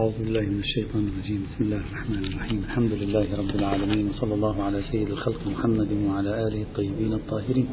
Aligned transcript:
أعوذ 0.00 0.12
بالله 0.18 0.40
من 0.40 0.60
الشيطان 0.60 1.08
الرجيم. 1.12 1.40
بسم 1.46 1.64
الله 1.64 1.76
الرحمن 1.76 2.24
الرحيم. 2.24 2.58
الحمد 2.64 2.92
لله 2.92 3.26
رب 3.40 3.52
العالمين 3.60 4.08
وصلى 4.08 4.34
الله 4.34 4.62
على 4.62 4.82
سيد 4.92 5.08
الخلق 5.10 5.46
محمد 5.46 5.92
وعلى 6.08 6.30
آله 6.46 6.62
الطيبين 6.62 7.12
الطاهرين. 7.12 7.68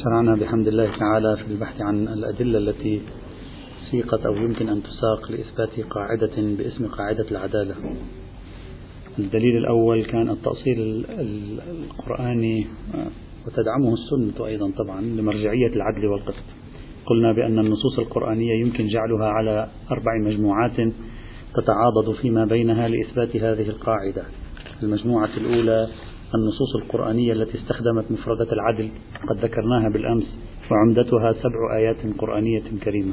شرعنا 0.00 0.34
بحمد 0.40 0.68
الله 0.68 0.88
تعالى 0.96 1.36
في 1.36 1.46
البحث 1.52 1.80
عن 1.80 2.08
الأدلة 2.08 2.58
التي 2.58 3.00
سيقت 3.90 4.26
أو 4.26 4.34
يمكن 4.34 4.68
أن 4.68 4.82
تساق 4.82 5.30
لإثبات 5.30 5.80
قاعدة 5.90 6.36
باسم 6.58 6.86
قاعدة 6.86 7.26
العدالة. 7.30 7.74
الدليل 9.18 9.56
الأول 9.56 10.04
كان 10.04 10.30
التأصيل 10.30 11.06
القرآني 11.18 12.66
وتدعمه 13.46 13.94
السنة 13.98 14.46
أيضا 14.46 14.70
طبعا 14.70 15.00
لمرجعية 15.00 15.72
العدل 15.76 16.06
والقسط. 16.06 16.48
قلنا 17.06 17.32
بأن 17.32 17.58
النصوص 17.58 17.98
القرآنية 17.98 18.60
يمكن 18.60 18.86
جعلها 18.86 19.26
على 19.26 19.68
أربع 19.90 20.18
مجموعات 20.24 20.76
تتعاضد 21.54 22.14
فيما 22.22 22.44
بينها 22.44 22.88
لإثبات 22.88 23.36
هذه 23.36 23.68
القاعدة. 23.68 24.22
المجموعة 24.82 25.30
الأولى 25.36 25.88
النصوص 26.34 26.76
القرآنية 26.82 27.32
التي 27.32 27.58
استخدمت 27.58 28.10
مفردة 28.10 28.52
العدل 28.52 28.88
قد 29.28 29.44
ذكرناها 29.44 29.88
بالأمس 29.88 30.36
وعمدتها 30.70 31.32
سبع 31.32 31.76
آيات 31.76 31.96
قرآنية 32.18 32.62
كريمة 32.84 33.12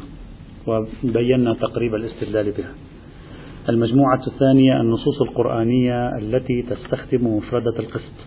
وبينا 0.68 1.54
تقريب 1.54 1.96
الاستدلال 1.96 2.52
بها. 2.52 2.74
المجموعة 3.70 4.28
الثانية 4.28 4.82
النصوص 4.82 5.22
القرآنية 5.22 6.18
التي 6.18 6.62
تستخدم 6.62 7.28
مفردة 7.38 7.80
القسط. 7.80 8.18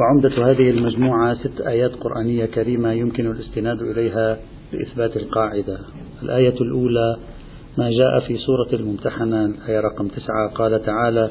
وعمدة 0.00 0.50
هذه 0.50 0.70
المجموعة 0.70 1.34
ست 1.34 1.60
آيات 1.60 1.90
قرآنية 1.94 2.46
كريمة 2.46 2.92
يمكن 2.92 3.26
الاستناد 3.26 3.82
إليها 3.82 4.38
لإثبات 4.72 5.16
القاعدة. 5.16 5.78
الآية 6.22 6.54
الأولى 6.60 7.16
ما 7.78 7.90
جاء 7.90 8.20
في 8.20 8.36
سورة 8.36 8.80
الممتحنة 8.80 9.44
الآية 9.44 9.80
رقم 9.80 10.08
تسعة. 10.08 10.50
قال 10.54 10.82
تعالى 10.82 11.30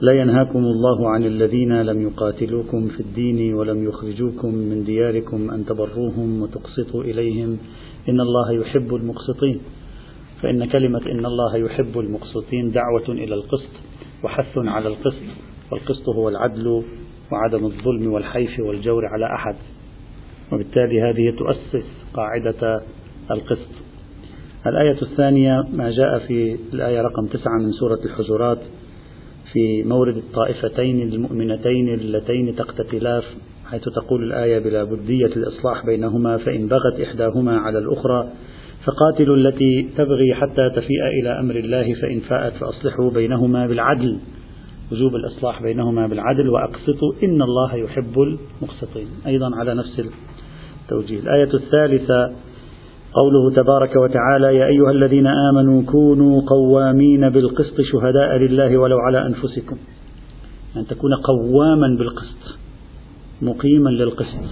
لا 0.00 0.12
ينهاكم 0.12 0.58
الله 0.58 1.10
عن 1.10 1.24
الذين 1.24 1.82
لم 1.82 2.02
يقاتلوكم 2.02 2.88
في 2.88 3.00
الدين 3.00 3.54
ولم 3.54 3.88
يخرجوكم 3.88 4.54
من 4.54 4.84
دياركم 4.84 5.50
أن 5.50 5.64
تبروهم 5.66 6.42
وتقسطوا 6.42 7.02
إليهم. 7.02 7.58
إن 8.08 8.20
الله 8.20 8.52
يحب 8.52 8.94
المقسطين. 8.94 9.60
فإن 10.42 10.64
كلمة 10.64 11.00
إن 11.06 11.26
الله 11.26 11.56
يحب 11.56 11.98
المقسطين 11.98 12.70
دعوة 12.70 13.08
إلى 13.08 13.34
القسط 13.34 13.70
وحث 14.24 14.58
على 14.58 14.88
القسط 14.88 15.22
والقسط 15.72 16.08
هو 16.08 16.28
العدل 16.28 16.82
وعدم 17.32 17.64
الظلم 17.64 18.12
والحيف 18.12 18.60
والجور 18.60 19.06
على 19.06 19.26
أحد. 19.34 19.54
وبالتالي 20.52 21.00
هذه 21.02 21.36
تؤسس 21.38 21.86
قاعدة 22.14 22.80
القسط. 23.30 23.70
الآية 24.66 25.02
الثانية 25.02 25.62
ما 25.72 25.90
جاء 25.90 26.18
في 26.18 26.56
الآية 26.72 27.02
رقم 27.02 27.26
تسعة 27.26 27.58
من 27.58 27.72
سورة 27.72 27.98
الحجرات 28.04 28.58
في 29.52 29.82
مورد 29.82 30.16
الطائفتين 30.16 31.02
المؤمنتين 31.02 31.94
اللتين 31.94 32.56
تقتتلاف 32.56 33.24
حيث 33.70 33.82
تقول 33.82 34.22
الآية 34.24 34.58
بلا 34.58 34.84
بدية 34.84 35.26
الإصلاح 35.26 35.86
بينهما 35.86 36.36
فإن 36.36 36.68
بغت 36.68 37.00
إحداهما 37.00 37.58
على 37.58 37.78
الأخرى 37.78 38.28
فقاتلوا 38.84 39.36
التي 39.36 39.88
تبغي 39.96 40.34
حتى 40.34 40.70
تفيء 40.76 41.06
إلى 41.20 41.40
أمر 41.40 41.54
الله 41.54 41.94
فإن 41.94 42.20
فاءت 42.20 42.52
فأصلحوا 42.52 43.10
بينهما 43.10 43.66
بالعدل. 43.66 44.18
وجوب 44.92 45.14
الإصلاح 45.16 45.62
بينهما 45.62 46.06
بالعدل 46.06 46.48
وأقسطوا 46.48 47.12
إن 47.22 47.42
الله 47.42 47.74
يحب 47.74 48.14
المقسطين. 48.18 49.08
أيضا 49.26 49.56
على 49.56 49.74
نفس 49.74 50.02
التوجيه. 50.82 51.20
الآية 51.20 51.54
الثالثة 51.54 52.32
قوله 53.14 53.54
تبارك 53.56 53.96
وتعالى 53.96 54.56
يا 54.56 54.66
أيها 54.66 54.90
الذين 54.90 55.26
آمنوا 55.26 55.82
كونوا 55.82 56.42
قوامين 56.46 57.28
بالقسط 57.30 57.80
شهداء 57.92 58.36
لله 58.36 58.78
ولو 58.78 58.98
على 58.98 59.26
أنفسكم. 59.26 59.76
أن 59.76 60.74
يعني 60.74 60.86
تكون 60.86 61.14
قواما 61.14 61.96
بالقسط 61.98 62.58
مقيما 63.42 63.90
للقسط. 63.90 64.44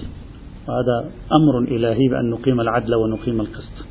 وهذا 0.68 1.10
أمر 1.32 1.58
إلهي 1.76 2.08
بأن 2.08 2.30
نقيم 2.30 2.60
العدل 2.60 2.94
ونقيم 2.94 3.40
القسط. 3.40 3.86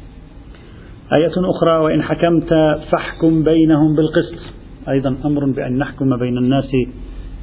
آية 1.13 1.31
أخرى 1.37 1.77
وإن 1.77 2.01
حكمت 2.01 2.49
فاحكم 2.91 3.43
بينهم 3.43 3.95
بالقسط. 3.95 4.56
أيضا 4.89 5.15
أمر 5.25 5.45
بأن 5.45 5.77
نحكم 5.77 6.17
بين 6.17 6.37
الناس 6.37 6.71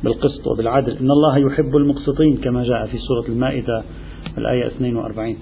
بالقسط 0.04 0.46
وبالعدل. 0.46 0.92
إن 0.92 1.10
الله 1.10 1.38
يحب 1.38 1.76
المقسطين 1.76 2.36
كما 2.36 2.64
جاء 2.64 2.86
في 2.86 2.98
سورة 2.98 3.34
المائدة 3.34 3.82
الآية 4.38 4.66
42 4.66 5.36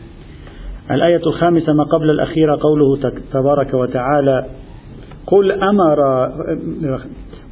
الآية 0.91 1.27
الخامسة 1.27 1.73
ما 1.73 1.85
قبل 1.85 2.11
الأخيرة 2.11 2.59
قوله 2.61 3.13
تبارك 3.33 3.75
وتعالى 3.75 4.47
قل 5.27 5.53
أمر 5.53 6.01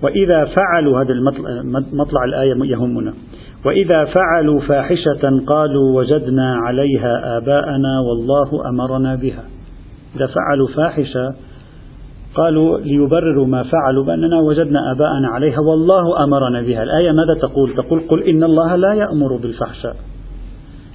وإذا 0.03 0.45
فعلوا 0.45 1.01
هذا 1.01 1.15
مطلع 1.93 2.25
الآية 2.25 2.55
يهمنا. 2.65 3.15
وإذا 3.65 4.05
فعلوا 4.05 4.61
فاحشة 4.61 5.45
قالوا 5.47 5.99
وجدنا 5.99 6.57
عليها 6.57 7.37
آباءنا 7.37 8.01
والله 8.09 8.69
أمرنا 8.69 9.15
بها. 9.15 9.45
إذا 10.17 10.27
فعلوا 10.27 10.69
فاحشة 10.77 11.35
قالوا 12.35 12.79
ليبرروا 12.79 13.47
ما 13.47 13.63
فعلوا 13.63 14.05
بأننا 14.05 14.41
وجدنا 14.41 14.93
آباءنا 14.93 15.29
عليها 15.29 15.61
والله 15.61 16.25
أمرنا 16.25 16.63
بها. 16.63 16.83
الآية 16.83 17.13
ماذا 17.13 17.35
تقول؟ 17.43 17.75
تقول 17.75 18.01
قل 18.09 18.23
إن 18.23 18.45
الله 18.45 18.77
لا 18.77 18.95
يأمر 18.95 19.37
بالفحشاء. 19.37 19.97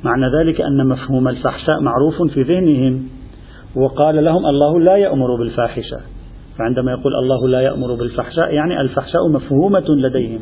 معنى 0.04 0.26
ذلك 0.40 0.62
أن 0.62 0.88
مفهوم 0.88 1.28
الفحشاء 1.28 1.82
معروف 1.82 2.34
في 2.34 2.42
ذهنهم. 2.42 3.04
وقال 3.76 4.24
لهم 4.24 4.46
الله 4.46 4.80
لا 4.80 4.96
يأمر 4.96 5.36
بالفاحشة. 5.36 5.98
فعندما 6.58 6.92
يقول 6.92 7.14
الله 7.16 7.48
لا 7.48 7.62
يأمر 7.62 7.96
بالفحشاء 7.96 8.54
يعني 8.54 8.82
الفحشاء 8.82 9.30
مفهومة 9.30 9.86
لديهم. 9.90 10.42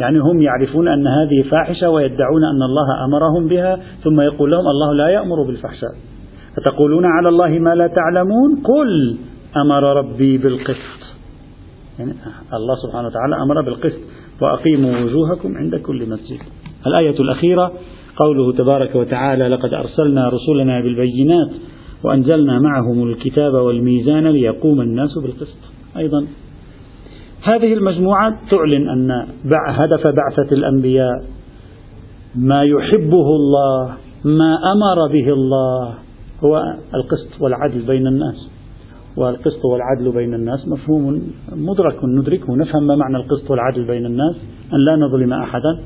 يعني 0.00 0.18
هم 0.18 0.40
يعرفون 0.40 0.88
أن 0.88 1.06
هذه 1.06 1.42
فاحشة 1.50 1.90
ويدعون 1.90 2.44
أن 2.44 2.62
الله 2.62 3.04
أمرهم 3.04 3.48
بها 3.48 3.78
ثم 4.04 4.20
يقول 4.20 4.50
لهم 4.50 4.66
الله 4.68 4.94
لا 4.94 5.08
يأمر 5.08 5.42
بالفحشاء. 5.42 5.90
فتقولون 6.56 7.04
على 7.04 7.28
الله 7.28 7.58
ما 7.58 7.74
لا 7.74 7.86
تعلمون؟ 7.86 8.62
قل 8.64 9.16
أمر 9.56 9.82
ربي 9.82 10.38
بالقسط. 10.38 11.00
يعني 11.98 12.12
الله 12.52 12.74
سبحانه 12.86 13.08
وتعالى 13.08 13.42
أمر 13.42 13.62
بالقسط. 13.62 14.00
وأقيموا 14.42 15.00
وجوهكم 15.00 15.56
عند 15.56 15.74
كل 15.74 16.08
مسجد. 16.08 16.38
الآية 16.86 17.20
الأخيرة 17.20 17.72
قوله 18.16 18.52
تبارك 18.52 18.94
وتعالى 18.94 19.48
لقد 19.48 19.74
أرسلنا 19.74 20.28
رسلنا 20.28 20.80
بالبينات 20.80 21.50
وأنزلنا 22.04 22.58
معهم 22.58 23.08
الكتاب 23.08 23.54
والميزان 23.54 24.26
ليقوم 24.26 24.80
الناس 24.80 25.10
بالقسط. 25.22 25.58
أيضا. 25.96 26.26
هذه 27.42 27.72
المجموعة 27.72 28.40
تعلن 28.50 28.88
أن 28.88 29.26
هدف 29.68 30.06
بعثة 30.06 30.52
الأنبياء 30.52 31.24
ما 32.34 32.62
يحبه 32.62 33.36
الله 33.36 33.96
ما 34.24 34.54
أمر 34.72 35.12
به 35.12 35.32
الله 35.32 35.94
هو 36.44 36.62
القسط 36.94 37.42
والعدل 37.42 37.86
بين 37.86 38.06
الناس. 38.06 38.50
والقسط 39.16 39.64
والعدل 39.64 40.12
بين 40.12 40.34
الناس 40.34 40.68
مفهوم 40.68 41.22
مدرك 41.52 42.04
ندركه 42.04 42.56
نفهم 42.56 42.86
ما 42.86 42.96
معنى 42.96 43.16
القسط 43.16 43.50
والعدل 43.50 43.86
بين 43.86 44.06
الناس 44.06 44.36
أن 44.72 44.78
لا 44.78 44.96
نظلم 44.96 45.32
أحدا. 45.32 45.78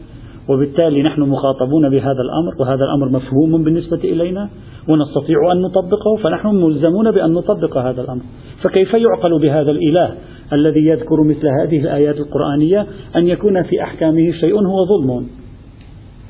وبالتالي 0.48 1.02
نحن 1.02 1.20
مخاطبون 1.20 1.90
بهذا 1.90 2.22
الأمر 2.22 2.54
وهذا 2.60 2.84
الأمر 2.84 3.08
مفهوم 3.08 3.64
بالنسبة 3.64 3.98
إلينا 4.04 4.48
ونستطيع 4.88 5.52
أن 5.52 5.62
نطبقه 5.62 6.16
فنحن 6.22 6.48
ملزمون 6.48 7.10
بأن 7.10 7.32
نطبق 7.32 7.78
هذا 7.78 8.00
الأمر. 8.00 8.22
فكيف 8.62 8.94
يعقل 8.94 9.40
بهذا 9.40 9.70
الإله 9.70 10.14
الذي 10.52 10.86
يذكر 10.86 11.22
مثل 11.24 11.46
هذه 11.46 11.80
الآيات 11.80 12.16
القرآنية 12.16 12.86
أن 13.16 13.28
يكون 13.28 13.62
في 13.62 13.82
أحكامه 13.82 14.32
شيء 14.32 14.54
هو 14.66 14.84
ظلم 14.84 15.26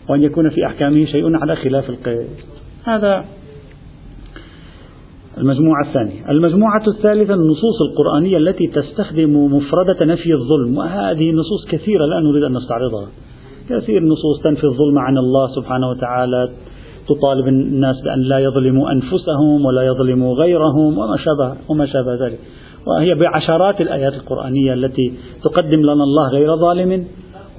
وأن 0.08 0.22
يكون 0.22 0.50
في 0.50 0.66
أحكامه 0.66 1.04
شيء 1.04 1.36
على 1.36 1.56
خلاف 1.56 1.90
القسط 1.90 2.46
هذا 2.84 3.24
المجموعة 5.42 5.86
الثانية. 5.88 6.30
المجموعة 6.30 6.82
الثالثة 6.88 7.34
النصوص 7.34 7.82
القرآنية 7.90 8.36
التي 8.36 8.66
تستخدم 8.66 9.54
مفردة 9.56 10.04
نفي 10.04 10.32
الظلم 10.32 10.76
وهذه 10.78 11.32
نصوص 11.32 11.66
كثيرة 11.70 12.04
لا 12.06 12.20
نريد 12.20 12.42
أن 12.42 12.52
نستعرضها. 12.52 13.08
كثير 13.70 14.02
نصوص 14.02 14.42
تنفي 14.44 14.64
الظلم 14.64 14.98
عن 14.98 15.18
الله 15.18 15.46
سبحانه 15.56 15.90
وتعالى 15.90 16.48
تطالب 17.08 17.48
الناس 17.48 17.96
بأن 18.04 18.20
لا 18.20 18.38
يظلموا 18.38 18.90
أنفسهم 18.92 19.64
ولا 19.64 19.82
يظلموا 19.82 20.34
غيرهم 20.34 20.98
وما 20.98 21.16
شابه 21.16 21.54
وما 21.68 21.86
شابه 21.86 22.14
ذلك. 22.14 22.38
وهي 22.86 23.14
بعشرات 23.14 23.80
الآيات 23.80 24.14
القرآنية 24.14 24.74
التي 24.74 25.12
تقدم 25.44 25.80
لنا 25.80 26.04
الله 26.04 26.28
غير 26.28 26.56
ظالم 26.56 27.04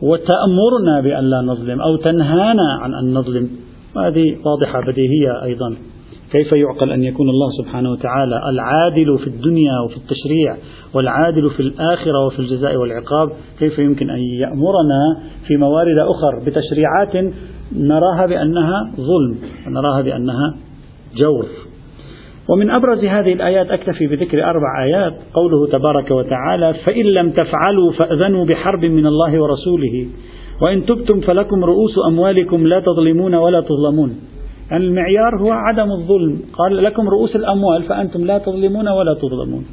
وتأمرنا 0.01 1.01
بأن 1.03 1.29
لا 1.29 1.41
نظلم 1.41 1.81
أو 1.81 1.95
تنهانا 1.95 2.73
عن 2.81 2.93
أن 2.93 3.13
نظلم. 3.13 3.49
وهذه 3.95 4.35
واضحة 4.45 4.81
بديهية 4.91 5.43
أيضا. 5.43 5.75
كيف 6.33 6.51
يعقل 6.51 6.91
أن 6.91 7.03
يكون 7.03 7.29
الله 7.29 7.49
سبحانه 7.61 7.91
وتعالى 7.91 8.35
العادل 8.49 9.17
في 9.17 9.27
الدنيا 9.27 9.79
وفي 9.85 9.97
التشريع 9.97 10.57
والعادل 10.93 11.49
في 11.49 11.59
الآخرة 11.59 12.25
وفي 12.25 12.39
الجزاء 12.39 12.75
والعقاب؟ 12.75 13.29
كيف 13.59 13.79
يمكن 13.79 14.09
أن 14.09 14.19
يأمرنا 14.19 15.01
في 15.47 15.57
موارد 15.57 15.97
أخر 15.97 16.45
بتشريعات 16.45 17.33
نراها 17.75 18.25
بأنها 18.25 18.91
ظلم 18.95 19.37
ونراها 19.67 20.01
بأنها 20.01 20.55
جور؟ 21.17 21.45
ومن 22.49 22.69
أبرز 22.69 23.05
هذه 23.05 23.33
الآيات 23.33 23.67
أكتفي 23.67 24.07
بذكر 24.07 24.43
أربع 24.43 24.83
آيات 24.83 25.13
قوله 25.33 25.67
تبارك 25.67 26.11
وتعالى 26.11 26.73
فإن 26.73 27.05
لم 27.05 27.31
تفعلوا 27.31 27.91
فأذنوا 27.91 28.45
بحرب 28.45 28.85
من 28.85 29.05
الله 29.05 29.41
ورسوله 29.41 30.07
وإن 30.61 30.85
تبتم 30.85 31.19
فلكم 31.21 31.63
رؤوس 31.63 31.95
أموالكم 32.07 32.67
لا 32.67 32.79
تظلمون 32.79 33.35
ولا 33.35 33.61
تظلمون. 33.61 34.32
المعيار 34.73 35.37
هو 35.39 35.51
عدم 35.51 35.91
الظلم. 35.91 36.41
قال 36.53 36.83
لكم 36.83 37.09
رؤوس 37.09 37.35
الأموال 37.35 37.83
فأنتم 37.83 38.25
لا 38.25 38.37
تظلمون 38.37 38.87
ولا 38.87 39.13
تظلمون. 39.13 39.65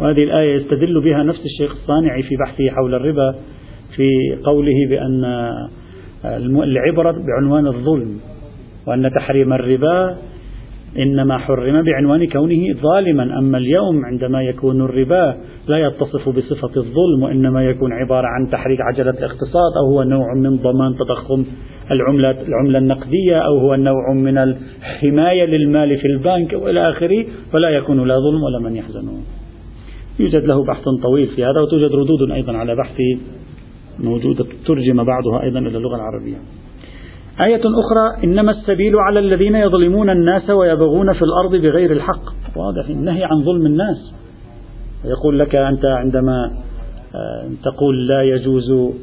وهذه 0.00 0.24
الآية 0.24 0.56
يستدل 0.56 1.00
بها 1.04 1.22
نفس 1.22 1.40
الشيخ 1.44 1.72
الصانعي 1.72 2.22
في 2.22 2.36
بحثه 2.36 2.70
حول 2.70 2.94
الربا 2.94 3.34
في 3.96 4.08
قوله 4.44 4.88
بأن 4.90 5.24
العبرة 6.62 7.14
بعنوان 7.26 7.66
الظلم 7.66 8.20
وأن 8.86 9.10
تحريم 9.10 9.52
الربا 9.52 10.16
إنما 10.98 11.38
حرم 11.38 11.82
بعنوان 11.82 12.26
كونه 12.26 12.72
ظالما. 12.82 13.38
أما 13.38 13.58
اليوم 13.58 14.04
عندما 14.04 14.42
يكون 14.42 14.82
الربا 14.82 15.36
لا 15.68 15.78
يتصف 15.78 16.28
بصفة 16.28 16.76
الظلم 16.76 17.22
وإنما 17.22 17.64
يكون 17.64 17.92
عبارة 17.92 18.26
عن 18.26 18.50
تحريك 18.50 18.80
عجلة 18.80 19.10
الاقتصاد 19.10 19.72
أو 19.76 19.86
هو 19.92 20.02
نوع 20.02 20.34
من 20.34 20.56
ضمان 20.56 20.94
تضخم 20.96 21.44
العملة, 21.90 22.30
العملة 22.30 22.78
النقدية 22.78 23.38
أو 23.38 23.58
هو 23.58 23.74
نوع 23.74 24.12
من 24.14 24.38
الحماية 24.38 25.44
للمال 25.44 25.98
في 25.98 26.06
البنك 26.06 26.52
وإلى 26.52 26.90
آخره 26.90 27.24
فلا 27.52 27.68
يكون 27.68 28.08
لا 28.08 28.14
ظلم 28.14 28.42
ولا 28.42 28.58
من 28.58 28.76
يحزنون. 28.76 29.24
يوجد 30.20 30.44
له 30.44 30.64
بحث 30.64 30.84
طويل 31.02 31.26
في 31.26 31.44
هذا 31.44 31.60
وتوجد 31.60 31.94
ردود 31.94 32.30
أيضا 32.32 32.56
على 32.56 32.76
بحثه 32.76 33.18
موجودة 33.98 34.46
ترجم 34.66 35.04
بعضها 35.04 35.42
أيضا 35.42 35.58
إلى 35.58 35.78
اللغة 35.78 35.96
العربية. 35.96 36.36
آية 37.40 37.60
أخرى 37.60 38.24
إنما 38.24 38.52
السبيل 38.52 38.96
على 38.96 39.18
الذين 39.20 39.54
يظلمون 39.54 40.10
الناس 40.10 40.50
ويبغون 40.50 41.12
في 41.12 41.22
الأرض 41.22 41.56
بغير 41.56 41.92
الحق. 41.92 42.22
واضح 42.56 42.88
النهي 42.88 43.24
عن 43.24 43.42
ظلم 43.44 43.66
الناس. 43.66 44.14
يقول 45.04 45.38
لك 45.38 45.54
أنت 45.54 45.84
عندما 45.84 46.50
آه، 47.14 47.48
تقول 47.64 48.06
لا 48.06 48.22
يجوز 48.22 48.94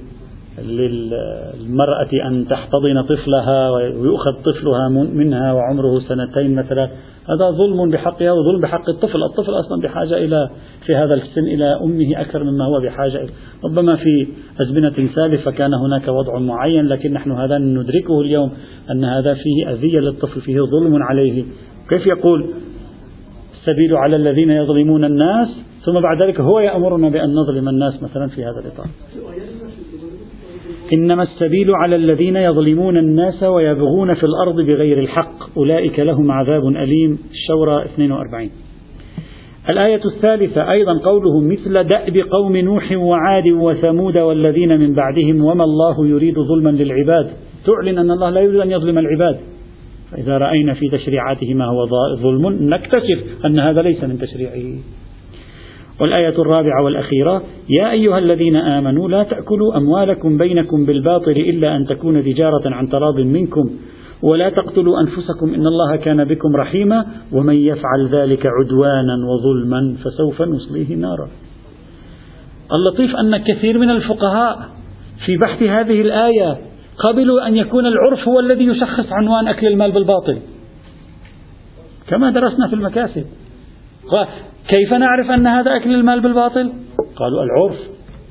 للمرأة 0.61 2.09
أن 2.27 2.47
تحتضن 2.47 3.01
طفلها 3.01 3.69
ويؤخذ 3.69 4.31
طفلها 4.45 4.89
منها 4.89 5.53
وعمره 5.53 5.99
سنتين 5.99 6.55
مثلا. 6.55 6.89
هذا 7.29 7.51
ظلم 7.51 7.89
بحقها 7.89 8.31
وظلم 8.31 8.61
بحق 8.61 8.89
الطفل. 8.89 9.23
الطفل 9.23 9.51
أصلا 9.59 9.81
بحاجة 9.81 10.17
إلى 10.17 10.49
في 10.85 10.95
هذا 10.95 11.13
السن 11.13 11.43
إلى 11.43 11.79
أمه 11.83 12.21
أكثر 12.21 12.43
مما 12.43 12.65
هو 12.65 12.81
بحاجة 12.81 13.17
إلى. 13.17 13.29
ربما 13.63 13.95
في 13.95 14.27
أزمنة 14.61 15.09
سالفة 15.15 15.51
كان 15.51 15.73
هناك 15.73 16.07
وضع 16.07 16.39
معين 16.39 16.85
لكن 16.85 17.13
نحن 17.13 17.31
هذا 17.31 17.57
ندركه 17.57 18.21
اليوم 18.21 18.51
أن 18.91 19.05
هذا 19.05 19.33
فيه 19.33 19.69
أذية 19.69 19.99
للطفل 19.99 20.41
فيه 20.41 20.61
ظلم 20.61 21.03
عليه. 21.03 21.43
كيف 21.89 22.07
يقول؟ 22.07 22.45
السبيل 23.53 23.95
على 23.95 24.15
الذين 24.15 24.49
يظلمون 24.49 25.05
الناس 25.05 25.47
ثم 25.85 25.99
بعد 25.99 26.21
ذلك 26.21 26.39
هو 26.39 26.59
يأمرنا 26.59 27.09
بأن 27.09 27.33
نظلم 27.33 27.69
الناس 27.69 28.03
مثلا 28.03 28.27
في 28.27 28.43
هذا 28.43 28.59
الإطار. 28.59 28.87
إنما 30.93 31.23
السبيل 31.23 31.75
على 31.75 31.95
الذين 31.95 32.35
يظلمون 32.35 32.97
الناس 32.97 33.43
ويبغون 33.43 34.13
في 34.13 34.23
الأرض 34.23 34.55
بغير 34.55 34.99
الحق. 34.99 35.57
أولئك 35.57 35.99
لهم 35.99 36.31
عذاب 36.31 36.67
أليم. 36.67 37.19
الشورى 37.31 37.85
42 37.85 38.49
الآية 39.69 40.01
الثالثة 40.05 40.71
أيضا 40.71 40.99
قوله 40.99 41.39
مثل 41.41 41.83
دأب 41.83 42.17
قوم 42.17 42.57
نوح 42.57 42.91
وعاد 42.91 43.47
وثمود 43.47 44.17
والذين 44.17 44.79
من 44.79 44.93
بعدهم 44.93 45.45
وما 45.45 45.63
الله 45.63 46.07
يريد 46.07 46.39
ظلما 46.39 46.69
للعباد. 46.69 47.29
تعلن 47.65 47.97
أن 47.97 48.11
الله 48.11 48.29
لا 48.29 48.41
يريد 48.41 48.59
أن 48.59 48.71
يظلم 48.71 48.97
العباد. 48.97 49.39
فإذا 50.11 50.37
رأينا 50.37 50.73
في 50.73 50.89
تشريعاته 50.89 51.53
ما 51.53 51.65
هو 51.65 51.87
ظلم 52.15 52.69
نكتشف 52.69 53.45
أن 53.45 53.59
هذا 53.59 53.81
ليس 53.81 54.03
من 54.03 54.19
تشريعه. 54.19 54.79
والآية 55.99 56.41
الرابعة 56.41 56.83
والأخيرة 56.83 57.43
يا 57.69 57.91
أيها 57.91 58.17
الذين 58.17 58.55
آمنوا 58.55 59.09
لا 59.09 59.23
تأكلوا 59.23 59.77
أموالكم 59.77 60.37
بينكم 60.37 60.85
بالباطل 60.85 61.31
إلا 61.31 61.75
أن 61.75 61.85
تكون 61.85 62.23
تجارة 62.23 62.69
عن 62.69 62.89
تراض 62.89 63.19
منكم 63.19 63.69
ولا 64.21 64.49
تقتلوا 64.49 64.99
أنفسكم 64.99 65.53
إن 65.53 65.67
الله 65.67 65.95
كان 65.95 66.23
بكم 66.23 66.55
رحيما 66.55 67.05
ومن 67.31 67.55
يفعل 67.55 68.07
ذلك 68.11 68.45
عدوانا 68.45 69.15
وظلما 69.27 69.95
فسوف 70.03 70.41
نصليه 70.41 70.95
نارا. 70.95 71.29
اللطيف 72.73 73.15
أن 73.15 73.37
كثير 73.37 73.77
من 73.77 73.89
الفقهاء 73.89 74.69
في 75.25 75.37
بحث 75.37 75.63
هذه 75.63 76.01
الآية 76.01 76.57
قبلوا 76.97 77.47
أن 77.47 77.55
يكون 77.55 77.85
العرف 77.85 78.27
هو 78.27 78.39
الذي 78.39 78.63
يشخص 78.63 79.05
عنوان 79.11 79.47
أكل 79.47 79.67
المال 79.67 79.91
بالباطل. 79.91 80.37
كما 82.07 82.31
درسنا 82.31 82.67
في 82.67 82.73
المكاسب. 82.73 83.25
كيف 84.67 84.93
نعرف 84.93 85.31
أن 85.31 85.47
هذا 85.47 85.75
أكل 85.75 85.95
المال 85.95 86.21
بالباطل؟ 86.21 86.73
قالوا 87.15 87.43
العرف. 87.43 87.75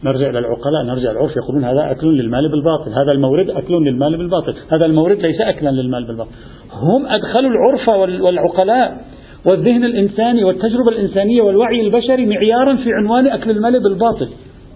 نرجع 0.05 0.31
إلى 0.31 0.39
العقلاء 0.39 0.85
نرجع. 0.87 1.11
العرف 1.11 1.31
يقولون 1.37 1.65
هذا 1.65 1.91
أكل 1.91 2.07
للمال 2.07 2.51
بالباطل. 2.51 2.91
هذا 2.91 3.13
المورد 3.13 3.51
أكل 3.51 3.75
للمال 3.75 4.17
بالباطل. 4.17 4.55
هذا 4.73 4.87
المورد 4.87 5.17
ليس 5.17 5.41
أكلا 5.41 5.71
للمال 5.71 6.07
بالباطل. 6.07 6.31
هم 6.73 7.07
أدخلوا 7.07 7.51
العرف 7.51 7.89
والعقلاء 8.23 9.01
والذهن 9.47 9.85
الإنساني 9.85 10.45
والتجربة 10.45 10.89
الإنسانية 10.93 11.43
والوعي 11.43 11.81
البشري 11.81 12.27
معيارا 12.27 12.77
في 12.77 12.93
عنوان 12.93 13.27
أكل 13.27 13.51
المال 13.51 13.83
بالباطل. 13.83 14.29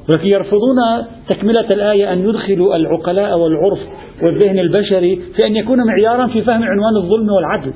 ولكن 0.08 0.26
يرفضون 0.26 0.76
تكملة 1.28 1.70
الآية 1.70 2.12
أن 2.12 2.28
يدخلوا 2.28 2.76
العقلاء 2.76 3.38
والعرف 3.38 3.78
والذهن 4.22 4.58
البشري 4.58 5.16
في 5.36 5.46
أن 5.46 5.56
يكون 5.56 5.78
معيارا 5.86 6.26
في 6.26 6.42
فهم 6.42 6.62
عنوان 6.62 6.96
الظلم 6.96 7.28
والعدل. 7.30 7.72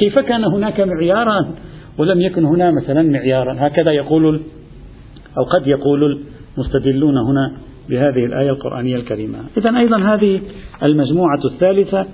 كيف 0.00 0.18
كان 0.18 0.44
هناك 0.44 0.80
معيارا 0.80 1.50
ولم 2.00 2.20
يكن 2.20 2.44
هنا 2.44 2.70
مثلا 2.70 3.02
معيارا. 3.02 3.56
هكذا 3.58 3.92
يقول 3.92 4.40
أو 5.38 5.44
قد 5.44 5.66
يقول 5.66 6.20
المستدلون 6.58 7.18
هنا 7.18 7.52
بهذه 7.88 8.24
الآية 8.24 8.50
القرآنية 8.50 8.96
الكريمة. 8.96 9.38
إذا 9.56 9.78
أيضا 9.78 9.98
هذه 9.98 10.40
المجموعة 10.82 11.40
الثالثة. 11.44 12.06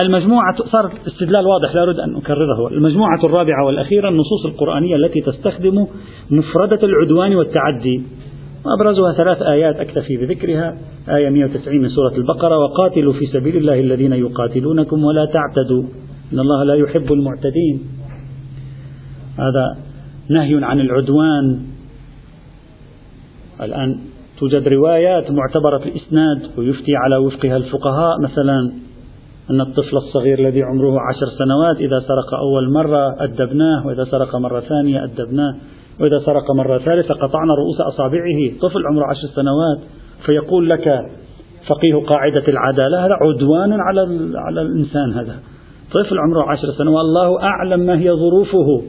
المجموعة 0.00 0.56
صار 0.72 0.92
استدلال 1.06 1.46
واضح 1.46 1.74
لا 1.74 1.82
أريد 1.82 2.00
أن 2.00 2.16
أكرره. 2.16 2.68
المجموعة 2.68 3.24
الرابعة 3.24 3.66
والأخيرة 3.66 4.08
النصوص 4.08 4.46
القرآنية 4.46 4.96
التي 4.96 5.20
تستخدم 5.20 5.86
مفردة 6.30 6.78
العدوان 6.82 7.36
والتعدي. 7.36 8.02
وأبرزها 8.64 9.12
ثلاث 9.12 9.42
آيات 9.42 9.76
أكتفي 9.76 10.16
بذكرها 10.16 10.78
آية 11.08 11.28
190 11.30 11.82
من 11.82 11.88
سورة 11.88 12.16
البقرة. 12.16 12.58
وقاتلوا 12.58 13.12
في 13.12 13.26
سبيل 13.26 13.56
الله 13.56 13.80
الذين 13.80 14.12
يقاتلونكم 14.12 15.04
ولا 15.04 15.24
تعتدوا. 15.24 15.82
إن 16.32 16.38
الله 16.38 16.64
لا 16.64 16.74
يحب 16.74 17.12
المعتدين. 17.12 17.80
هذا 19.38 19.76
نهي 20.30 20.64
عن 20.64 20.80
العدوان. 20.80 21.60
الآن 23.60 23.98
توجد 24.38 24.68
روايات 24.68 25.30
معتبرة 25.30 25.82
الإسناد 25.86 26.58
ويفتي 26.58 26.96
على 26.96 27.16
وفقها 27.16 27.56
الفقهاء 27.56 28.20
مثلا 28.20 28.72
أن 29.50 29.60
الطفل 29.60 29.96
الصغير 29.96 30.38
الذي 30.38 30.62
عمره 30.62 31.00
عشر 31.00 31.26
سنوات 31.38 31.76
إذا 31.76 32.00
سرق 32.00 32.34
أول 32.34 32.72
مرة 32.72 33.24
أدبناه 33.24 33.86
وإذا 33.86 34.04
سرق 34.04 34.36
مرة 34.36 34.60
ثانية 34.60 35.04
أدبناه 35.04 35.56
وإذا 36.00 36.18
سرق 36.18 36.50
مرة 36.50 36.78
ثالثة 36.78 37.14
قطعنا 37.14 37.54
رؤوس 37.54 37.80
أصابعه. 37.80 38.58
طفل 38.60 38.86
عمره 38.86 39.04
عشر 39.04 39.28
سنوات 39.34 39.78
فيقول 40.26 40.70
لك 40.70 41.00
فقيه 41.66 41.94
قاعدة 41.94 42.44
العدالة 42.48 43.06
هذا 43.06 43.14
عدوان 43.14 43.72
على 43.72 44.30
على 44.34 44.62
الإنسان 44.62 45.12
هذا. 45.12 45.36
طفل 45.90 46.18
عمره 46.18 46.50
عشر 46.50 46.72
سنوات 46.78 46.96
والله 46.96 47.42
أعلم 47.42 47.80
ما 47.80 47.98
هي 47.98 48.12
ظروفه. 48.12 48.82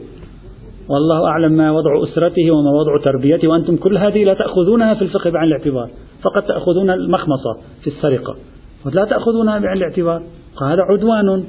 والله 0.88 1.26
أعلم 1.26 1.52
ما 1.52 1.70
وضع 1.70 2.04
أسرته 2.04 2.50
وما 2.50 2.70
وضع 2.70 3.04
تربيته 3.04 3.48
وأنتم 3.48 3.76
كل 3.76 3.98
هذه 3.98 4.24
لا 4.24 4.34
تأخذونها 4.34 4.94
في 4.94 5.02
الفقه 5.02 5.30
بعين 5.30 5.48
الاعتبار 5.48 5.90
فقط 6.22 6.48
تأخذون 6.48 6.90
المخمصة 6.90 7.56
في 7.80 7.86
السرقة 7.86 8.36
ولا 8.86 9.04
تأخذونها 9.04 9.58
بعين 9.58 9.76
الاعتبار 9.76 10.22
هذا 10.62 10.82
عدوان. 10.82 11.44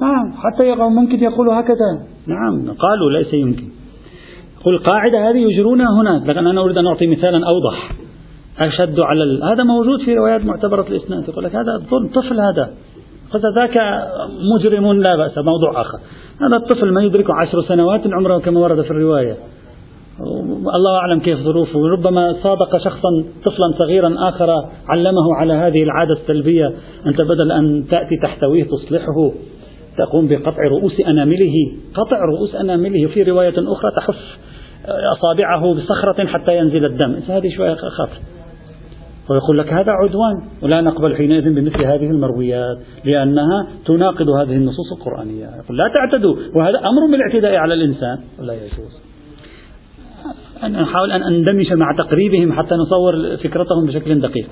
نعم 0.00 0.32
حتى 0.32 0.74
ممكن 0.74 1.22
يقولوا 1.22 1.60
هكذا. 1.60 2.06
نعم 2.26 2.76
قالوا 2.76 3.10
ليس 3.10 3.34
يمكن. 3.34 3.68
قل 4.64 4.74
القاعدة 4.74 5.30
هذه 5.30 5.38
يجرونها 5.38 6.00
هناك 6.00 6.28
لكن 6.28 6.46
أنا 6.46 6.60
أريد 6.60 6.78
أن 6.78 6.86
أعطي 6.86 7.06
مثالا 7.06 7.46
أوضح 7.46 7.92
أشد 8.58 9.00
على 9.00 9.22
ال... 9.22 9.44
هذا 9.44 9.64
موجود 9.64 10.00
في 10.04 10.14
روايات 10.14 10.44
معتبرة 10.44 10.86
الإسناد 10.88 11.28
يقول 11.28 11.44
لك 11.44 11.56
هذا 11.56 11.74
الظلم 11.74 12.06
طفل 12.06 12.40
هذا. 12.40 12.70
فذاك 13.32 13.78
مجرم 14.54 14.92
لا 14.92 15.16
بأس 15.16 15.38
موضوع 15.38 15.80
آخر. 15.80 15.98
هذا 16.40 16.56
الطفل 16.56 16.92
ما 16.92 17.02
يدرك 17.02 17.26
عشر 17.30 17.62
سنوات 17.62 18.00
عمره 18.06 18.38
كما 18.38 18.60
ورد 18.60 18.82
في 18.82 18.90
الرواية. 18.90 19.36
الله 20.74 20.96
أعلم 20.96 21.20
كيف 21.20 21.38
ظروفه. 21.38 21.88
ربما 21.88 22.32
صادق 22.42 22.76
شخصا 22.84 23.24
طفلا 23.44 23.72
صغيرا 23.78 24.14
آخر 24.28 24.50
علمه 24.88 25.34
على 25.36 25.52
هذه 25.52 25.82
العادة 25.82 26.12
السلبية. 26.12 26.72
أنت 27.06 27.20
بدل 27.20 27.52
أن 27.52 27.84
تأتي 27.90 28.16
تحتويه 28.22 28.64
تصلحه 28.64 29.32
تقوم 29.98 30.28
بقطع 30.28 30.62
رؤوس 30.70 31.00
أنامله. 31.00 31.54
قطع 31.94 32.18
رؤوس 32.34 32.54
أنامله 32.54 33.06
في 33.06 33.22
رواية 33.22 33.54
أخرى 33.58 33.90
تحف 33.96 34.38
أصابعه 35.18 35.74
بصخرة 35.74 36.26
حتى 36.26 36.56
ينزل 36.56 36.84
الدم. 36.84 37.20
هذه 37.28 37.48
شوية 37.56 37.74
خطر 37.74 38.18
ويقول 39.30 39.58
لك 39.58 39.72
هذا 39.72 39.92
عدوان 39.92 40.42
ولا 40.62 40.80
نقبل 40.80 41.16
حينئذ 41.16 41.54
بمثل 41.54 41.84
هذه 41.84 42.10
المرويات 42.10 42.78
لأنها 43.04 43.68
تناقض 43.86 44.28
هذه 44.28 44.56
النصوص 44.56 44.92
القرآنية. 44.92 45.44
يقول 45.44 45.78
لا 45.78 45.92
تعتدوا 45.96 46.36
وهذا 46.54 46.78
أمر 46.78 47.10
بالاعتداء 47.10 47.54
على 47.54 47.74
الإنسان. 47.74 48.18
لا 48.40 48.54
يجوز. 48.54 49.02
أنا 50.62 50.82
أحاول 50.82 51.12
أن 51.12 51.22
أندمج 51.22 51.72
مع 51.72 51.92
تقريبهم 51.98 52.52
حتى 52.52 52.74
نصور 52.74 53.36
فكرتهم 53.36 53.86
بشكل 53.86 54.20
دقيق. 54.20 54.48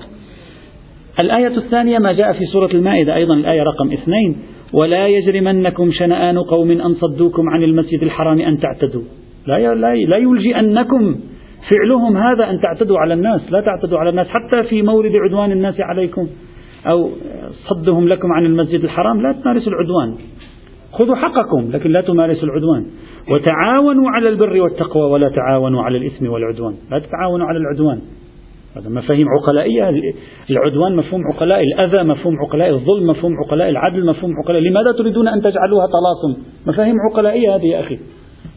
الآية 1.21 1.57
الثانية 1.57 1.99
ما 1.99 2.11
جاء 2.11 2.33
في 2.33 2.45
سورة 2.45 2.71
المائدة 2.71 3.15
أيضا 3.15 3.33
الآية 3.33 3.63
رقم 3.63 3.91
اثنين. 3.91 4.37
ولا 4.73 5.07
يجرمنكم 5.07 5.91
شنآن 5.91 6.37
قوم 6.37 6.71
أن 6.71 6.93
صدوكم 6.93 7.49
عن 7.49 7.63
المسجد 7.63 8.03
الحرام 8.03 8.41
أن 8.41 8.59
تعتدوا. 8.59 9.03
لا 9.47 9.75
لا 10.05 10.17
يلجئنكم 10.17 11.15
فعلهم 11.69 12.17
هذا 12.17 12.49
أن 12.49 12.61
تعتدوا 12.61 12.99
على 12.99 13.13
الناس 13.13 13.51
لا 13.51 13.61
تعتدوا 13.61 13.99
على 13.99 14.09
الناس 14.09 14.27
حتى 14.27 14.63
في 14.63 14.81
مورد 14.81 15.11
عدوان 15.15 15.51
الناس 15.51 15.75
عليكم 15.79 16.27
أو 16.87 17.09
صدهم 17.51 18.07
لكم 18.07 18.31
عن 18.31 18.45
المسجد 18.45 18.83
الحرام 18.83 19.21
لا 19.21 19.31
تمارسوا 19.31 19.71
العدوان. 19.71 20.15
خذوا 20.91 21.15
حقكم 21.15 21.71
لكن 21.71 21.89
لا 21.89 22.01
تمارسوا 22.01 22.43
العدوان. 22.43 22.85
وتعاونوا 23.31 24.09
على 24.09 24.29
البر 24.29 24.61
والتقوى 24.61 25.11
ولا 25.11 25.29
تعاونوا 25.29 25.83
على 25.83 25.97
الإثم 25.97 26.27
والعدوان. 26.27 26.73
لا 26.91 26.99
تتعاونوا 26.99 27.47
على 27.47 27.57
العدوان. 27.57 28.01
هذا 28.77 28.89
مفاهيم 28.89 29.27
عقلائية. 29.41 30.01
العدوان 30.49 30.95
مفهوم 30.95 31.21
عقلاء 31.33 31.63
الأذى 31.63 32.03
مفهوم 32.03 32.33
عقلاء 32.47 32.69
الظلم 32.69 33.07
مفهوم 33.07 33.31
عقلاء 33.45 33.69
العدل 33.69 34.05
مفهوم 34.05 34.31
عقلاء. 34.43 34.61
لماذا 34.61 34.91
تريدون 34.91 35.27
أن 35.27 35.41
تجعلوها 35.41 35.85
طلاسم؟ 35.85 36.41
مفاهيم 36.67 36.95
عقلائية 37.11 37.55
هذه 37.55 37.65
يا 37.65 37.79
أخي. 37.79 37.99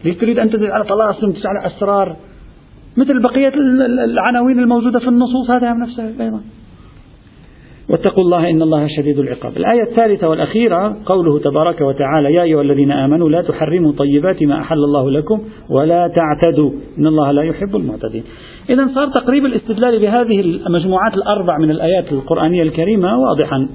ليش 0.05 0.17
تريد 0.17 0.38
أن 0.38 0.50
تجعل 0.50 0.85
طلاسم 0.85 1.33
تجعل 1.33 1.57
أسرار؟ 1.67 2.17
مثل 3.00 3.23
بقية 3.23 3.52
العناوين 4.04 4.59
الموجودة 4.59 4.99
في 4.99 5.09
النصوص 5.09 5.50
هذا 5.50 5.73
نفسها 5.73 6.07
أيضا. 6.21 6.40
واتقوا 7.90 8.25
الله 8.25 8.50
إن 8.50 8.62
الله 8.62 8.88
شديد 8.97 9.19
العقاب. 9.19 9.57
الآية 9.57 9.83
الثالثة 9.83 10.28
والأخيرة 10.28 10.97
قوله 11.07 11.38
تبارك 11.38 11.80
وتعالى 11.80 12.35
يا 12.35 12.42
أيها 12.42 12.62
الذين 12.62 12.92
آمنوا 12.92 13.30
لا 13.30 13.42
تحرموا 13.42 13.92
طيبات 13.92 14.42
ما 14.42 14.61
أحل 14.61 14.78
الله 14.78 15.11
لكم 15.11 15.40
ولا 15.71 16.12
تعتدوا. 16.16 16.71
إن 16.99 17.07
الله 17.07 17.30
لا 17.30 17.42
يحب 17.42 17.76
المعتدين. 17.76 18.25
إذا 18.71 18.88
صار 18.95 19.09
تقريب 19.09 19.47
الاستدلال 19.47 20.00
بهذه 20.00 20.40
المجموعات 20.40 21.14
الأربع 21.14 21.59
من 21.59 21.71
الآيات 21.71 22.12
القرآنية 22.12 22.62
الكريمة 22.62 23.19
واضحا. 23.19 23.69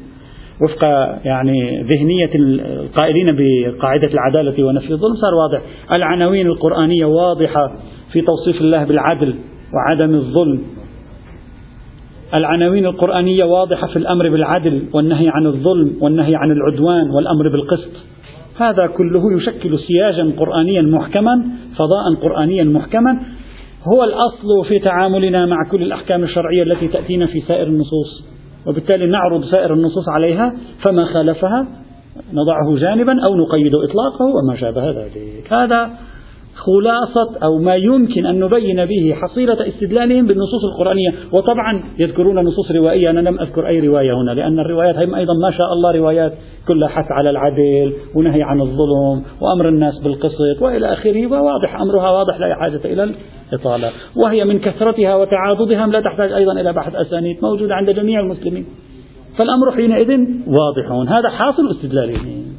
وفق 0.64 0.84
يعني 1.26 1.82
ذهنية 1.82 2.30
القائلين 2.36 3.36
بقاعدة 3.38 4.10
العدالة 4.14 4.64
ونفي 4.64 4.92
الظلم 4.92 5.16
صار 5.16 5.34
واضح. 5.36 5.62
العناوين 5.92 6.48
القرآنية 6.48 7.06
واضحة. 7.06 7.76
في 8.16 8.22
توصيف 8.22 8.62
الله 8.62 8.84
بالعدل 8.84 9.36
وعدم 9.74 10.16
الظلم. 10.16 10.62
العناوين 12.34 12.86
القرآنية 12.86 13.44
واضحة 13.44 13.88
في 13.88 13.96
الأمر 13.96 14.30
بالعدل 14.30 14.84
والنهي 14.94 15.30
عن 15.30 15.46
الظلم 15.46 15.98
والنهي 16.02 16.36
عن 16.36 16.52
العدوان 16.52 17.10
والأمر 17.12 17.50
بالقسط. 17.50 17.92
هذا 18.58 18.88
كله 18.88 19.38
يشكل 19.38 19.80
سياجا 19.80 20.32
قرآنيا 20.38 20.82
محكما 20.82 21.46
فضاء 21.78 22.16
قرآنيا 22.22 22.64
محكما. 22.64 23.20
هو 23.94 24.04
الأصل 24.04 24.66
في 24.70 24.80
تعاملنا 24.80 25.46
مع 25.46 25.58
كل 25.72 25.82
الأحكام 25.82 26.24
الشرعية 26.24 26.64
التي 26.64 26.88
تأتينا 26.88 27.26
في 27.26 27.42
سائر 27.48 27.68
النصوص. 27.68 28.26
وبالتالي 28.68 29.06
نعرض 29.06 29.46
سائر 29.46 29.74
النصوص 29.74 30.10
عليها 30.10 30.54
فما 30.82 31.06
خالفها 31.06 31.68
نضعه 32.34 32.76
جانبا 32.76 33.26
أو 33.26 33.36
نقيد 33.36 33.76
إطلاقه 33.76 34.26
وما 34.26 34.56
شابه 34.56 34.90
ذلك. 34.90 35.54
هذا 35.54 35.90
خلاصة 36.56 37.38
أو 37.44 37.58
ما 37.58 37.76
يمكن 37.76 38.26
أن 38.26 38.40
نبين 38.40 38.86
به 38.86 39.16
حصيلة 39.22 39.68
استدلالهم 39.68 40.28
بالنصوص 40.28 40.64
القرآنية. 40.74 41.10
وطبعا 41.32 41.84
يذكرون 42.00 42.40
نصوص 42.40 42.72
روائية. 42.72 43.10
أنا 43.10 43.20
لم 43.20 43.40
أذكر 43.40 43.68
أي 43.68 43.80
رواية 43.80 44.14
هنا 44.14 44.32
لأن 44.32 44.60
الروايات 44.60 44.96
هم 44.96 45.16
أيضا 45.16 45.34
ما 45.34 45.52
شاء 45.52 45.74
الله 45.74 45.92
روايات 45.92 46.34
كلها 46.68 46.88
حث 46.88 47.12
على 47.12 47.30
العدل 47.30 47.94
ونهي 48.16 48.44
عن 48.44 48.62
الظلم 48.62 49.24
وأمر 49.42 49.70
الناس 49.70 49.94
بالقسط 50.04 50.62
وإلى 50.62 50.94
آخره 50.94 51.28
وواضح 51.28 51.82
أمرها 51.82 52.10
واضح 52.10 52.40
لا 52.40 52.56
حاجة 52.56 52.82
إلى 52.86 53.14
الإطالة. 53.54 53.92
وهي 54.26 54.46
من 54.46 54.60
كثرتها 54.60 55.16
وتعاضدها 55.16 55.88
لا 55.88 56.02
تحتاج 56.02 56.32
أيضا 56.32 56.52
إلى 56.52 56.74
بحث 56.74 56.96
أسانيد 56.96 57.38
موجودة 57.42 57.76
عند 57.76 57.90
جميع 57.90 58.20
المسلمين. 58.20 58.66
فالأمر 59.38 59.72
حينئذ 59.72 60.10
واضح. 60.48 61.12
هذا 61.12 61.30
حاصل 61.30 61.72
استدلالهم. 61.72 62.55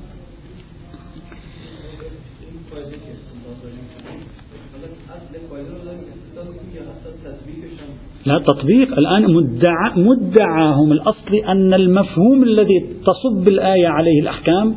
لا 8.26 8.38
تطبيق. 8.38 8.98
الآن 8.98 9.34
مدعى 9.34 9.90
مدعاهم 9.96 10.92
الأصلي 10.92 11.46
أن 11.48 11.74
المفهوم 11.74 12.42
الذي 12.42 12.80
تصب 12.80 13.48
الآية 13.48 13.88
عليه 13.88 14.20
الأحكام 14.22 14.74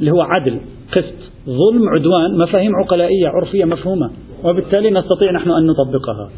اللي 0.00 0.10
هو 0.10 0.20
عدل 0.20 0.60
قسط 0.92 1.14
ظلم 1.46 1.88
عدوان 1.88 2.38
مفاهيم 2.38 2.72
عقلائية 2.84 3.28
عرفية 3.28 3.64
مفهومة. 3.64 4.10
وبالتالي 4.44 4.90
نستطيع 4.90 5.32
نحن 5.32 5.50
أن 5.50 5.66
نطبقها. 5.66 6.30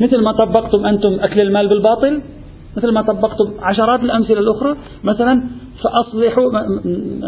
مثل 0.00 0.22
ما 0.22 0.32
طبقتم 0.32 0.86
أنتم 0.86 1.20
أكل 1.20 1.40
المال 1.40 1.68
بالباطل 1.68 2.20
مثل 2.76 2.92
ما 2.92 3.02
طبقتم 3.02 3.52
عشرات 3.60 4.00
الأمثلة 4.00 4.40
الأخرى 4.40 4.76
مثلا 5.04 5.42
فأصلحوا 5.82 6.44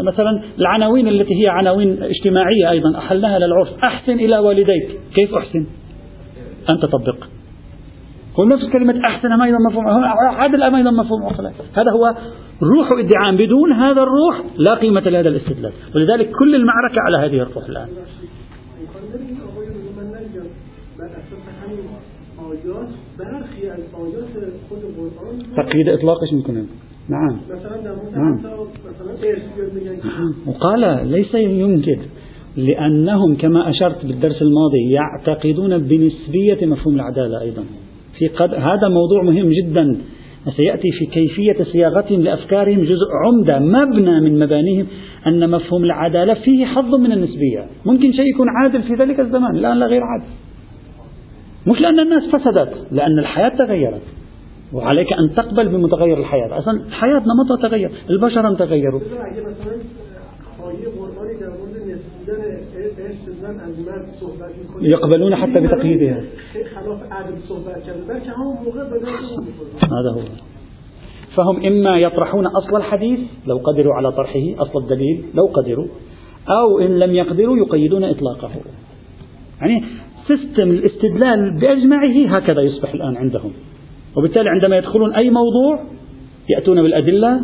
مثلا 0.07 0.43
العناوين 0.59 1.07
التي 1.07 1.43
هي 1.43 1.49
عناوين 1.49 2.03
اجتماعية 2.03 2.69
أيضا 2.69 2.97
أحلناها 2.97 3.39
للعرف. 3.39 3.67
أحسن 3.83 4.13
إلى 4.13 4.39
والديك. 4.39 4.99
كيف 5.15 5.35
أحسن؟ 5.35 5.65
أن 6.69 6.79
تطبق. 6.79 7.17
هو 8.39 8.45
نفس 8.45 8.63
كلمة 8.73 8.99
أحسن 9.05 9.41
أيضا 9.41 9.57
مفهوم 9.69 9.85
عدل 10.17 10.63
أيضا 10.63 10.91
مفهوم 10.91 11.23
عقلاء 11.23 11.53
هذا 11.73 11.91
هو 11.91 12.15
روح 12.61 12.91
ادعاء. 12.91 13.35
بدون 13.35 13.71
هذا 13.71 14.03
الروح 14.03 14.43
لا 14.57 14.73
قيمة 14.73 15.01
لهذا 15.01 15.29
الاستدلال. 15.29 15.71
ولذلك 15.95 16.31
كل 16.39 16.55
المعركة 16.55 17.01
على 17.01 17.17
هذه 17.17 17.41
الروح 17.41 17.65
الآن. 17.69 17.87
تقييد 25.57 25.89
إطلاقش 25.89 26.33
میکنه 26.33 26.65
نعم. 27.09 27.37
نعم. 28.15 28.37
وقال 30.47 31.07
ليس 31.07 31.33
ينكر 31.33 31.99
لأنهم 32.57 33.35
كما 33.35 33.69
أشرت 33.69 34.05
بالدرس 34.05 34.41
الماضي 34.41 34.91
يعتقدون 34.91 35.77
بنسبية 35.77 36.65
مفهوم 36.65 36.95
العدالة 36.95 37.41
أيضا. 37.41 37.63
في 38.21 38.27
قد 38.27 38.53
هذا 38.53 38.87
موضوع 38.89 39.23
مهم 39.23 39.49
جدا. 39.49 39.97
سيأتي 40.57 40.91
في 40.91 41.05
كيفية 41.05 41.63
صياغتهم 41.63 42.21
لأفكارهم 42.21 42.81
جزء 42.83 43.07
عمدة 43.25 43.59
مبنى 43.59 44.19
من 44.19 44.39
مبانيهم 44.39 44.87
أن 45.27 45.49
مفهوم 45.49 45.83
العدالة 45.83 46.33
فيه 46.33 46.65
حظ 46.65 46.95
من 46.95 47.11
النسبية. 47.11 47.65
ممكن 47.85 48.11
شيء 48.11 48.33
يكون 48.33 48.47
عادل 48.49 48.83
في 48.83 48.93
ذلك 48.93 49.19
الزمان 49.19 49.55
الآن 49.55 49.79
لا 49.79 49.85
غير 49.85 50.01
عادل. 50.03 50.25
مش 51.67 51.81
لأن 51.81 51.99
الناس 51.99 52.23
فسدت 52.23 52.87
لأن 52.91 53.19
الحياة 53.19 53.49
تغيرت. 53.49 54.01
وعليك 54.73 55.13
أن 55.13 55.35
تقبل 55.35 55.67
بمتغير 55.67 56.17
الحياة. 56.17 56.57
أصلا 56.57 56.81
الحياة 56.87 57.19
نمطها 57.19 57.69
تغير 57.69 57.91
البشر 58.09 58.55
تغيروا. 58.55 59.01
يقبلون 64.81 65.35
حتى 65.35 65.59
بتقييدها. 65.59 66.23
هذا 69.85 70.11
هو. 70.15 70.21
فهم 71.35 71.65
إما 71.65 71.97
يطرحون 71.97 72.45
أصل 72.45 72.75
الحديث 72.75 73.19
لو 73.47 73.57
قدروا 73.57 73.93
على 73.93 74.11
طرحه 74.11 74.39
أصل 74.57 74.83
الدليل 74.83 75.23
لو 75.33 75.45
قدروا 75.45 75.87
أو 76.49 76.79
إن 76.79 76.99
لم 76.99 77.15
يقدروا 77.15 77.57
يقيدون 77.57 78.03
إطلاقه. 78.03 78.49
يعني 79.61 79.83
سيستم 80.27 80.69
الاستدلال 80.71 81.59
بأجمعه 81.59 82.37
هكذا 82.37 82.61
يصبح 82.61 82.93
الآن 82.93 83.17
عندهم. 83.17 83.51
وبالتالي 84.17 84.49
عندما 84.49 84.77
يدخلون 84.77 85.15
أي 85.15 85.29
موضوع 85.29 85.79
يأتون 86.49 86.81
بالأدلة 86.81 87.41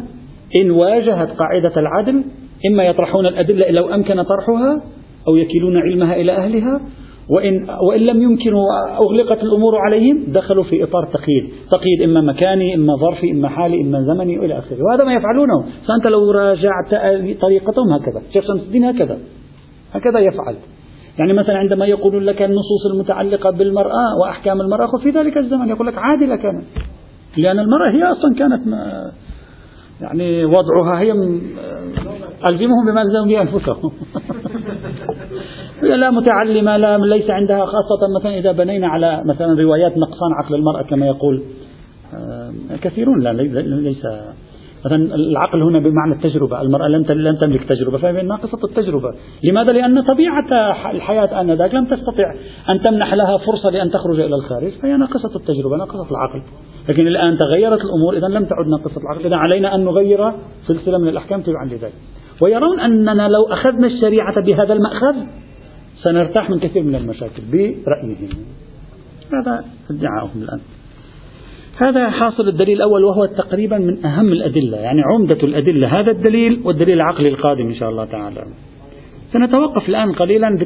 إن 0.62 0.72
واجهت 0.72 1.30
قاعدة 1.30 1.74
العدل 1.78 2.24
إما 2.72 2.84
يطرحون 2.84 3.26
الأدلة 3.26 3.72
لو 3.72 3.94
أمكن 3.94 4.24
طرحها 4.24 4.82
أو 5.28 5.36
يكلون 5.36 5.78
علمها 5.78 6.16
إلى 6.16 6.32
أهلها 6.32 6.82
وإن, 7.30 7.68
وإن 7.90 8.02
لم 8.02 8.22
يمكن 8.22 8.54
أغلقت 9.02 9.44
الأمور 9.44 9.76
عليهم 9.76 10.24
دخلوا 10.28 10.64
في 10.64 10.84
إطار 10.84 11.04
تقييد. 11.04 11.54
تقييد 11.72 12.02
إما 12.02 12.22
مكاني 12.22 12.76
إما 12.76 12.96
ظرفي 12.96 13.32
إما 13.32 13.50
حالي 13.50 13.82
إما 13.82 14.04
زمني 14.04 14.40
وإلى 14.40 14.58
آخره. 14.58 14.78
وهذا 14.84 15.04
ما 15.04 15.14
يفعلونه. 15.14 15.66
فأنت 15.88 16.08
لو 16.08 16.32
راجعت 16.32 16.90
طريقتهم 17.42 17.94
هكذا 17.94 18.22
شيخ 18.34 18.48
شمس 18.48 18.62
الدين 18.62 18.84
هكذا. 18.84 19.18
هكذا 19.94 20.20
يفعل. 20.20 20.56
يعني 21.20 21.34
مثلا 21.34 21.58
عندما 21.58 21.86
يقولون 21.86 22.24
لك 22.24 22.42
النصوص 22.42 22.86
المتعلقة 22.94 23.50
بالمرأة 23.52 24.18
وأحكام 24.22 24.62
المرأة 24.62 24.98
في 25.04 25.10
ذلك 25.10 25.38
الزمن. 25.38 25.70
يقول 25.70 25.88
لك 25.88 25.98
عادلة 25.98 26.36
كانت. 26.36 26.64
لأن 27.38 27.60
المرأة 27.60 27.92
هي 27.92 28.04
أصلا 28.04 28.36
كانت 28.38 28.62
يعني 30.02 30.46
وضعها 30.46 31.00
هي 31.00 31.12
ألزمهم 32.50 32.86
بما 32.92 33.02
ألزموا 33.02 33.26
به 33.26 33.42
أنفسهم. 33.42 33.92
لا 35.82 36.12
متعلمة 36.12 36.78
لا 36.78 36.98
ليس 36.98 37.30
عندها 37.30 37.66
خاصة 37.66 38.20
مثلا 38.20 38.38
إذا 38.38 38.52
بنينا 38.52 38.88
على 38.88 39.22
مثلا 39.26 39.62
روايات 39.62 39.98
نقصان 39.98 40.32
عقل 40.44 40.56
المرأة 40.56 40.82
كما 40.82 41.08
يقول 41.08 41.44
كثيرون 42.82 43.20
لا 43.24 43.34
ليس 43.34 44.06
مثلا 44.86 45.16
العقل 45.16 45.62
هنا 45.62 45.80
بمعنى 45.80 46.14
التجربة 46.14 46.62
المرأة 46.62 46.88
لم 46.88 47.06
لم 47.10 47.36
تملك 47.36 47.64
تجربة 47.64 47.98
فهي 47.98 48.22
ناقصة 48.22 48.58
التجربة. 48.70 49.14
لماذا؟ 49.44 49.72
لأن 49.72 50.02
طبيعة 50.02 50.46
الحياة 50.92 51.42
آنذاك 51.42 51.76
لم 51.76 51.86
تستطع 51.86 52.34
أن 52.70 52.82
تمنح 52.82 53.14
لها 53.14 53.38
فرصة 53.38 53.70
لأن 53.70 53.92
تخرج 53.92 54.20
إلى 54.20 54.36
الخارج 54.36 54.72
فهي 54.82 54.98
ناقصة 54.98 55.36
التجربة 55.36 55.78
ناقصة 55.78 56.12
العقل. 56.12 56.42
لكن 56.90 57.08
الآن 57.08 57.38
تغيرت 57.38 57.82
الأمور 57.82 58.18
إذا 58.18 58.28
لم 58.28 58.46
تعد 58.46 58.68
ناقصة 58.68 59.02
العقل. 59.02 59.26
إذا 59.26 59.36
علينا 59.36 59.76
أن 59.76 59.86
نغير 59.86 60.32
سلسلة 60.68 60.98
من 60.98 61.08
الأحكام 61.08 61.42
تبعا 61.42 61.66
لذلك. 61.66 61.94
ويرون 62.42 62.80
أننا 62.80 63.28
لو 63.28 63.44
أخذنا 63.44 63.88
الشريعة 63.88 64.46
بهذا 64.46 64.74
المأخذ 64.74 65.16
سنرتاح 66.04 66.50
من 66.50 66.60
كثير 66.60 66.84
من 66.84 66.96
المشاكل 66.96 67.44
برأيهم. 67.52 68.30
هذا 69.34 69.66
ادعاؤهم 69.90 70.42
الآن. 70.42 70.60
هذا 71.78 72.10
حاصل 72.10 72.48
الدليل 72.48 72.78
الأول 72.78 73.04
وهو 73.04 73.26
تقريبا 73.26 73.78
من 73.78 74.06
أهم 74.06 74.32
الأدلة 74.32 74.78
يعني 74.78 75.02
عمدة 75.02 75.38
الأدلة 75.44 76.00
هذا 76.00 76.12
الدليل 76.12 76.62
والدليل 76.64 76.96
العقلي 76.96 77.30
القادم 77.30 77.68
إن 77.68 77.76
شاء 77.76 77.90
الله 77.90 78.06
تعالى. 78.06 78.44
سنتوقف 79.34 79.90
الآن 79.90 80.12
قليلا 80.12 80.58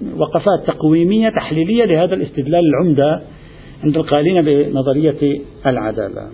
بوقفات 0.00 0.66
تقويمية 0.66 1.28
تحليلية 1.28 1.84
لهذا 1.84 2.14
الاستدلال 2.14 2.64
العمدة 2.64 3.22
عند 3.84 3.96
القائلين 3.96 4.42
بنظرية 4.42 5.40
العدالة. 5.66 6.30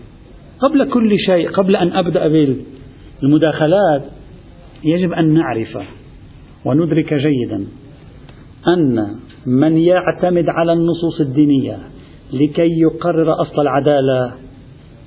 قبل 0.60 0.90
كل 0.90 1.18
شيء 1.18 1.50
قبل 1.50 1.76
أن 1.76 1.92
أبدأ 1.92 2.28
بالمداخلات 3.22 4.02
يجب 4.84 5.12
أن 5.12 5.34
نعرف 5.34 5.78
وندرك 6.64 7.14
جيدا 7.14 7.66
أن 8.68 9.06
من 9.46 9.76
يعتمد 9.76 10.44
على 10.48 10.72
النصوص 10.72 11.20
الدينية 11.20 11.78
لكي 12.32 12.80
يقرر 12.80 13.40
أصل 13.40 13.62
العدالة 13.62 14.32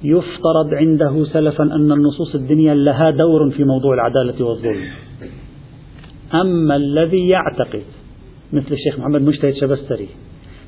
يفترض 0.04 0.74
عنده 0.74 1.26
سلفا 1.26 1.64
أن 1.64 1.92
النصوص 1.92 2.36
الدينية 2.36 2.74
لها 2.74 3.12
دور 3.12 3.52
في 3.52 3.64
موضوع 3.64 3.94
العدالة 3.94 4.46
والظلم. 4.46 4.84
أما 6.34 6.76
الذي 6.76 7.28
يعتقد 7.28 7.84
مثل 8.54 8.72
الشيخ 8.72 9.00
محمد 9.00 9.22
مجتهد 9.22 9.54
شبستري 9.54 10.08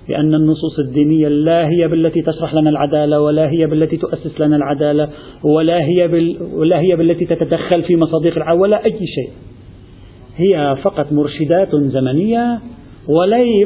بأن 0.08 0.36
النصوص 0.36 0.80
الدينية 0.80 1.28
لا 1.28 1.70
هي 1.70 1.88
بالتي 1.88 2.22
تشرح 2.22 2.54
لنا 2.54 2.70
العدالة 2.70 3.22
ولا 3.22 3.50
هي 3.50 3.68
بالتي 3.68 3.98
تؤسس 3.98 4.42
لنا 4.42 4.56
العدالة 4.56 5.10
ولا 5.44 5.82
هي, 5.82 6.08
بال 6.08 6.38
ولا 6.54 6.80
هي 6.80 6.96
بالتي 6.96 7.26
تتدخل 7.26 7.84
في 7.84 7.96
مصادق 7.96 8.36
العدالة 8.38 8.62
ولا 8.62 8.86
أي 8.86 9.00
شيء. 9.00 9.32
هي 10.36 10.76
فقط 10.84 11.12
مرشدات 11.12 11.76
زمنية 11.76 12.60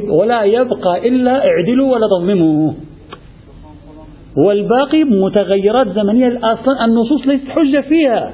ولا 0.09 0.43
يبقى 0.43 1.07
إلا 1.07 1.47
اعدلوا 1.47 1.91
ولا 1.93 2.07
تظلموا 2.19 2.73
والباقي 4.37 5.03
متغيرات 5.03 5.87
زمنية 5.87 6.39
أصلا 6.43 6.85
النصوص 6.85 7.27
ليست 7.27 7.49
حجة 7.49 7.81
فيها. 7.81 8.33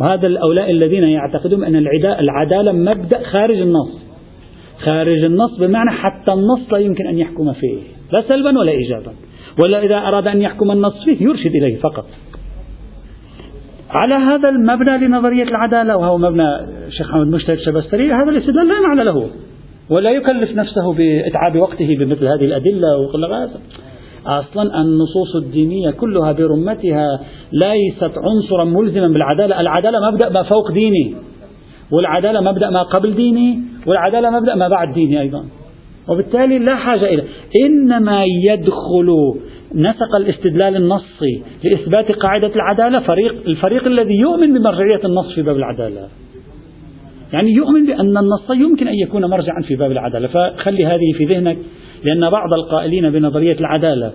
وهذا 0.00 0.28
هؤلاء 0.28 0.70
الذين 0.70 1.04
يعتقدون 1.04 1.64
أن 1.64 1.76
العدالة 2.04 2.72
مبدأ 2.72 3.22
خارج 3.22 3.60
النص. 3.60 4.06
خارج 4.84 5.24
النص 5.24 5.58
بمعنى 5.58 5.90
حتى 5.90 6.32
النص 6.32 6.72
لا 6.72 6.78
يمكن 6.78 7.06
أن 7.06 7.18
يحكم 7.18 7.52
فيه. 7.52 7.78
لا 8.12 8.22
سلبا 8.28 8.58
ولا 8.58 8.72
إيجابا. 8.72 9.12
ولا 9.62 9.82
إذا 9.82 9.96
أراد 9.96 10.26
أن 10.26 10.42
يحكم 10.42 10.70
النص 10.70 11.04
فيه 11.04 11.26
يرشد 11.26 11.54
إليه 11.54 11.76
فقط. 11.76 12.06
على 13.96 14.14
هذا 14.14 14.48
المبنى 14.48 14.98
لنظرية 14.98 15.42
العدالة 15.42 15.96
وهو 15.96 16.18
مبنى 16.18 16.48
الشيخ 16.86 17.08
محمد 17.08 17.26
مشتهد 17.26 17.58
شبستري 17.58 18.12
هذا 18.12 18.30
الاستدلال 18.30 18.68
لا 18.68 18.80
معنى 18.88 19.04
له 19.04 19.30
ولا 19.90 20.10
يكلف 20.10 20.50
نفسه 20.50 20.94
بإتعاب 20.94 21.56
وقته 21.56 21.96
بمثل 21.98 22.26
هذه 22.26 22.44
الأدلة 22.44 22.98
وكل 22.98 23.24
هذا 23.24 23.60
أصلا 24.26 24.80
النصوص 24.80 25.36
الدينية 25.36 25.90
كلها 25.90 26.32
برمتها 26.32 27.20
ليست 27.52 28.12
عنصرا 28.18 28.64
ملزما 28.64 29.08
بالعدالة 29.08 29.60
العدالة 29.60 30.10
مبدأ 30.10 30.28
ما 30.28 30.42
فوق 30.42 30.72
ديني 30.72 31.14
والعدالة 31.92 32.40
مبدأ 32.40 32.70
ما 32.70 32.82
قبل 32.82 33.14
ديني 33.14 33.60
والعدالة 33.86 34.30
مبدأ 34.30 34.54
ما 34.54 34.68
بعد 34.68 34.94
ديني 34.94 35.20
أيضا. 35.20 35.44
وبالتالي 36.08 36.58
لا 36.58 36.76
حاجة 36.76 37.04
إلى 37.04 37.22
إنما 37.64 38.24
يدخل 38.24 39.34
نسق 39.74 40.14
الاستدلال 40.16 40.76
النصي 40.76 41.42
لإثبات 41.64 42.12
قاعدة 42.12 42.50
العدالة 42.56 43.00
فريق 43.00 43.34
الفريق 43.46 43.86
الذي 43.86 44.14
يؤمن 44.14 44.58
بمرجعية 44.58 45.04
النص 45.04 45.34
في 45.34 45.42
باب 45.42 45.56
العدالة. 45.56 46.08
يعني 47.32 47.52
يؤمن 47.52 47.86
بأن 47.86 48.16
النص 48.16 48.50
يمكن 48.50 48.88
أن 48.88 48.94
يكون 48.94 49.24
مرجعا 49.24 49.62
في 49.68 49.76
باب 49.76 49.90
العدالة. 49.90 50.28
فخلي 50.28 50.86
هذه 50.86 51.12
في 51.18 51.24
ذهنك 51.24 51.56
لأن 52.04 52.30
بعض 52.30 52.52
القائلين 52.52 53.10
بنظرية 53.10 53.56
العدالة 53.60 54.12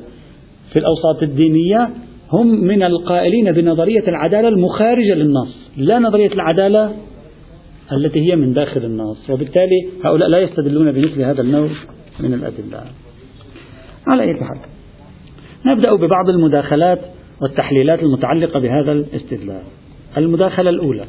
في 0.74 0.80
الأوساط 0.80 1.24
الدينية 1.24 1.90
هم 2.32 2.48
من 2.48 2.84
القائلين 2.84 3.52
بنظرية 3.52 4.08
العدالة 4.08 4.48
المخارجة 4.48 5.14
للنص. 5.14 5.72
لا 5.78 6.00
نظرية 6.00 6.32
العدالة 6.34 6.92
التي 7.92 8.32
هي 8.32 8.36
من 8.36 8.54
داخل 8.54 8.86
النص 8.86 9.30
وبالتالي 9.30 9.90
هؤلاء 10.06 10.30
لا 10.30 10.40
يستدلون 10.40 10.92
بمثل 10.92 11.22
هذا 11.22 11.42
النوع 11.42 11.70
من 12.20 12.34
الأدلة. 12.34 12.84
على 14.08 14.24
أي 14.24 14.34
حال 14.34 14.60
نبدأ 15.66 15.96
ببعض 15.96 16.30
المداخلات 16.30 17.00
والتحليلات 17.42 18.04
المتعلقة 18.04 18.60
بهذا 18.60 18.92
الاستدلال. 18.92 19.64
المداخلة 20.18 20.70
الأولى 20.70 21.06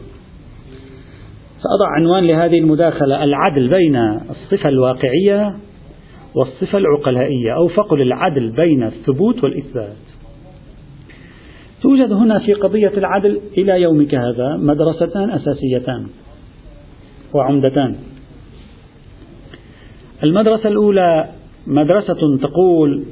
سأضع 1.62 1.86
عنوان 1.96 2.24
لهذه 2.24 2.58
المداخلة 2.58 3.24
العدل 3.24 3.68
بين 3.68 3.96
الصفة 4.30 4.68
الواقعية 4.68 5.56
والصفة 6.34 6.78
العقلائية 6.78 7.56
أو 7.56 7.68
فقل 7.68 8.02
العدل 8.02 8.50
بين 8.50 8.82
الثبوت 8.82 9.44
والإثبات. 9.44 9.96
توجد 11.82 12.12
هنا 12.12 12.38
في 12.38 12.52
قضية 12.52 12.92
العدل 12.96 13.40
إلى 13.58 13.82
يومك 13.82 14.14
هذا 14.14 14.56
مدرستان 14.56 15.30
أساسيتان. 15.30 16.06
وعمدتان 17.34 17.96
المدرسة 20.22 20.68
الأولى 20.68 21.28
مدرسة 21.66 22.38
تقول 22.42 23.04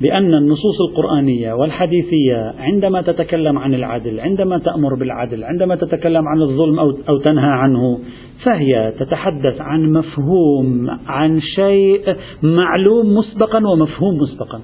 بأن 0.00 0.34
النصوص 0.34 0.80
القرآنية 0.90 1.52
والحديثية 1.52 2.54
عندما 2.58 3.02
تتكلم 3.02 3.58
عن 3.58 3.74
العدل، 3.74 4.20
عندما 4.20 4.58
تأمر 4.58 4.94
بالعدل، 4.94 5.44
عندما 5.44 5.76
تتكلم 5.76 6.28
عن 6.28 6.42
الظلم 6.42 6.78
أو 6.78 6.90
أو 7.08 7.18
تنهى 7.18 7.50
عنه، 7.50 7.98
فهي 8.44 8.92
تتحدث 9.00 9.60
عن 9.60 9.92
مفهوم، 9.92 10.90
عن 11.06 11.40
شيء 11.40 12.16
معلوم 12.42 13.14
مسبقا 13.14 13.58
ومفهوم 13.66 14.14
مسبقا. 14.16 14.60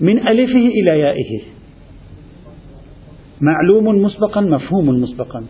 من 0.00 0.28
ألفه 0.28 0.66
إلى 0.82 1.00
يائه. 1.00 1.40
معلوم 3.40 4.02
مسبقا، 4.02 4.40
مفهوم 4.40 4.88
مسبقا. 4.88 5.44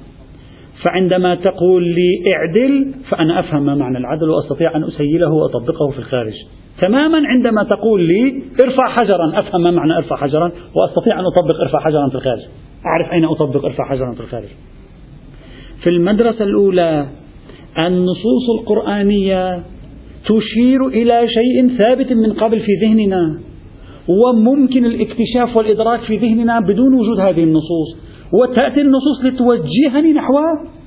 فعندما 0.82 1.34
تقول 1.34 1.84
لي 1.84 2.32
اعدل 2.32 2.94
فأنا 3.10 3.40
أفهم 3.40 3.62
ما 3.62 3.74
معنى 3.74 3.98
العدل 3.98 4.30
وأستطيع 4.30 4.76
أن 4.76 4.84
أسيله 4.84 5.32
وأطبقه 5.32 5.90
في 5.92 5.98
الخارج. 5.98 6.32
تماما 6.80 7.18
عندما 7.28 7.62
تقول 7.62 8.00
لي 8.00 8.42
ارفع 8.64 8.88
حجرا 8.88 9.38
أفهم 9.38 9.62
ما 9.62 9.70
معنى 9.70 9.96
ارفع 9.96 10.16
حجرا 10.16 10.52
وأستطيع 10.74 11.20
أن 11.20 11.24
أطبق 11.24 11.60
ارفع 11.60 11.80
حجرا 11.80 12.08
في 12.08 12.14
الخارج. 12.14 12.40
أعرف 12.86 13.12
أين 13.12 13.24
أطبق 13.24 13.64
ارفع 13.64 13.84
حجرا 13.90 14.12
في 14.12 14.20
الخارج. 14.20 14.48
في 15.82 15.90
المدرسة 15.90 16.44
الأولى 16.44 17.06
النصوص 17.78 18.50
القرآنية 18.58 19.62
تشير 20.24 20.86
إلى 20.86 21.28
شيء 21.28 21.78
ثابت 21.78 22.12
من 22.12 22.32
قبل 22.32 22.60
في 22.60 22.72
ذهننا 22.82 23.40
وممكن 24.08 24.84
الاكتشاف 24.84 25.56
والإدراك 25.56 26.00
في 26.00 26.16
ذهننا 26.16 26.60
بدون 26.60 26.94
وجود 26.94 27.20
هذه 27.20 27.44
النصوص. 27.44 27.96
وتأتي 28.32 28.80
النصوص 28.80 29.24
لتوجهني 29.24 30.12
نحو 30.12 30.38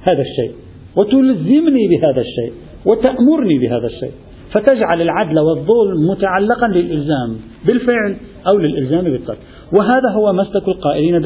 هذا 0.09 0.21
الشيء 0.21 0.55
وتلزمني 0.97 1.87
بهذا 1.87 2.21
الشيء 2.21 2.53
وتأمرني 2.85 3.59
بهذا 3.59 3.85
الشيء. 3.85 4.11
فتجعل 4.51 5.01
العدل 5.01 5.39
والظلم 5.39 6.09
متعلقا 6.11 6.67
للإلزام 6.67 7.37
بالفعل 7.67 8.15
أو 8.47 8.57
للإلزام 8.57 9.03
بالترك 9.03 9.37
وهذا 9.73 10.09
هو 10.09 10.33
مسلك 10.33 10.67
القائلين 10.67 11.25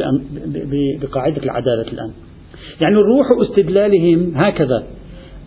بقاعدة 1.02 1.44
العدالة 1.44 1.92
الآن. 1.94 2.12
يعني 2.82 2.96
الروح 2.96 3.28
استدلالهم 3.42 4.34
هكذا. 4.36 4.84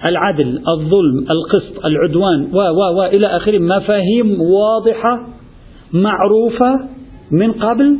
العدل 0.05 0.63
الظلم 0.69 1.27
القسط 1.31 1.87
العدوان 1.87 2.49
و 2.53 2.57
و 2.57 2.99
و 2.99 3.03
إلى 3.03 3.27
آخره 3.27 3.59
مفاهيم 3.59 4.41
واضحة 4.41 5.27
معروفة 5.93 6.89
من 7.31 7.53
قبل 7.53 7.99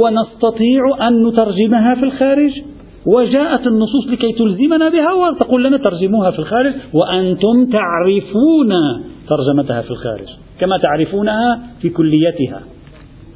ونستطيع 0.00 1.08
أن 1.08 1.26
نترجمها 1.26 1.94
في 1.94 2.02
الخارج. 2.02 2.52
وجاءت 3.06 3.66
النصوص 3.66 4.06
لكي 4.08 4.32
تلزمنا 4.32 4.88
بها 4.88 5.12
وتقول 5.12 5.64
لنا 5.64 5.76
ترجموها 5.76 6.30
في 6.30 6.38
الخارج. 6.38 6.72
وأنتم 6.92 7.66
تعرفون 7.72 8.72
ترجمتها 9.28 9.82
في 9.82 9.90
الخارج 9.90 10.28
كما 10.60 10.78
تعرفونها 10.78 11.60
في 11.80 11.88
كليتها. 11.88 12.60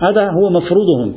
هذا 0.01 0.31
هو 0.31 0.51
مفروضهم. 0.51 1.15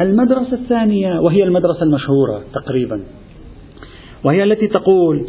المدرسة 0.00 0.52
الثانية 0.52 1.20
وهي 1.20 1.44
المدرسة 1.44 1.82
المشهورة 1.82 2.42
تقريبا 2.54 3.00
وهي 4.24 4.42
التي 4.44 4.66
تقول 4.66 5.26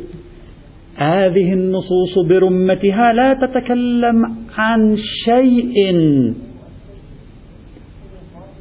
هذه 0.95 1.53
النصوص 1.53 2.27
برمتها 2.29 3.13
لا 3.13 3.33
تتكلم 3.33 4.35
عن 4.57 4.97
شيء 5.25 5.93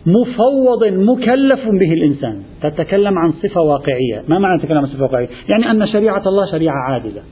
مفوض 0.06 0.84
مكلف 0.84 1.60
به 1.80 1.92
الإنسان. 1.92 2.42
تتكلم 2.62 3.18
عن 3.18 3.32
صفة 3.32 3.60
واقعية. 3.60 4.22
ما 4.28 4.38
معنى 4.38 4.60
تتكلم 4.60 4.78
عن 4.78 4.86
صفة 4.86 5.02
واقعية؟ 5.02 5.28
يعني 5.48 5.70
أن 5.70 5.86
شريعة 5.86 6.22
الله 6.26 6.50
شريعة 6.50 6.74
عادلة. 6.88 7.22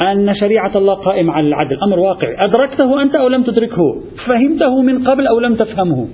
أن 0.00 0.34
شريعة 0.34 0.76
الله 0.76 0.94
قائمة 0.94 1.32
على 1.32 1.48
العدل. 1.48 1.76
أمر 1.82 1.98
واقعي. 1.98 2.36
أدركته 2.44 3.02
أنت 3.02 3.14
أو 3.14 3.28
لم 3.28 3.42
تدركه؟ 3.42 4.00
فهمته 4.26 4.82
من 4.82 5.08
قبل 5.08 5.26
أو 5.26 5.40
لم 5.40 5.54
تفهمه. 5.54 6.08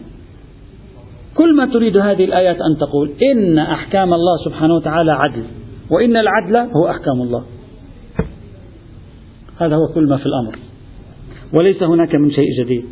كل 1.34 1.56
ما 1.56 1.66
تريد 1.66 1.96
هذه 1.96 2.24
الآيات 2.24 2.56
أن 2.56 2.78
تقول 2.80 3.10
إن 3.22 3.58
أحكام 3.58 4.14
الله 4.14 4.36
سبحانه 4.44 4.74
وتعالى 4.74 5.12
عدل. 5.12 5.42
وإن 5.90 6.16
العدل 6.16 6.56
هو 6.56 6.90
أحكام 6.90 7.22
الله. 7.22 7.44
هذا 9.60 9.76
هو 9.76 9.86
كل 9.94 10.08
ما 10.08 10.16
في 10.16 10.26
الأمر. 10.26 10.58
وليس 11.58 11.82
هناك 11.82 12.14
من 12.14 12.30
شيء 12.30 12.64
جديد. 12.64 12.84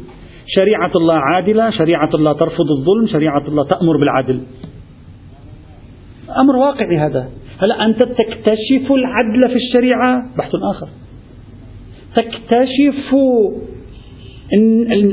شريعة 0.55 0.91
الله 0.97 1.15
عادلة 1.15 1.71
شريعة 1.71 2.11
الله 2.15 2.33
ترفض 2.33 2.71
الظلم 2.79 3.07
شريعة 3.13 3.49
الله 3.49 3.65
تأمر 3.65 3.97
بالعدل. 3.97 4.41
أمر 6.37 6.57
واقعي 6.57 6.97
هذا. 6.97 7.29
هلا 7.59 7.85
أنت 7.85 8.03
تكتشف 8.03 8.93
العدل 8.93 9.49
في 9.49 9.57
الشريعة؟ 9.57 10.23
بحث 10.39 10.51
آخر. 10.75 10.89
تكتشف 12.17 13.15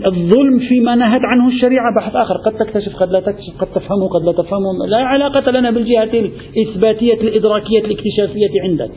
الظلم 0.06 0.60
فيما 0.70 0.96
نهت 0.96 1.22
عنه 1.24 1.48
الشريعة؟ 1.48 1.96
بحث 1.98 2.16
آخر. 2.16 2.34
قد 2.38 2.54
تكتشف 2.54 2.96
قد 2.96 3.12
لا 3.12 3.20
تكتشف 3.20 3.58
قد 3.60 3.68
تفهمه 3.68 4.08
قد 4.08 4.26
لا 4.26 4.32
تفهمه. 4.32 4.88
لا 4.90 4.98
علاقة 4.98 5.52
لنا 5.52 5.72
بالجهة 5.72 6.30
الإثباتية 6.58 7.14
الإدراكية 7.14 7.80
الاكتشافية 7.80 8.62
عندك. 8.62 8.92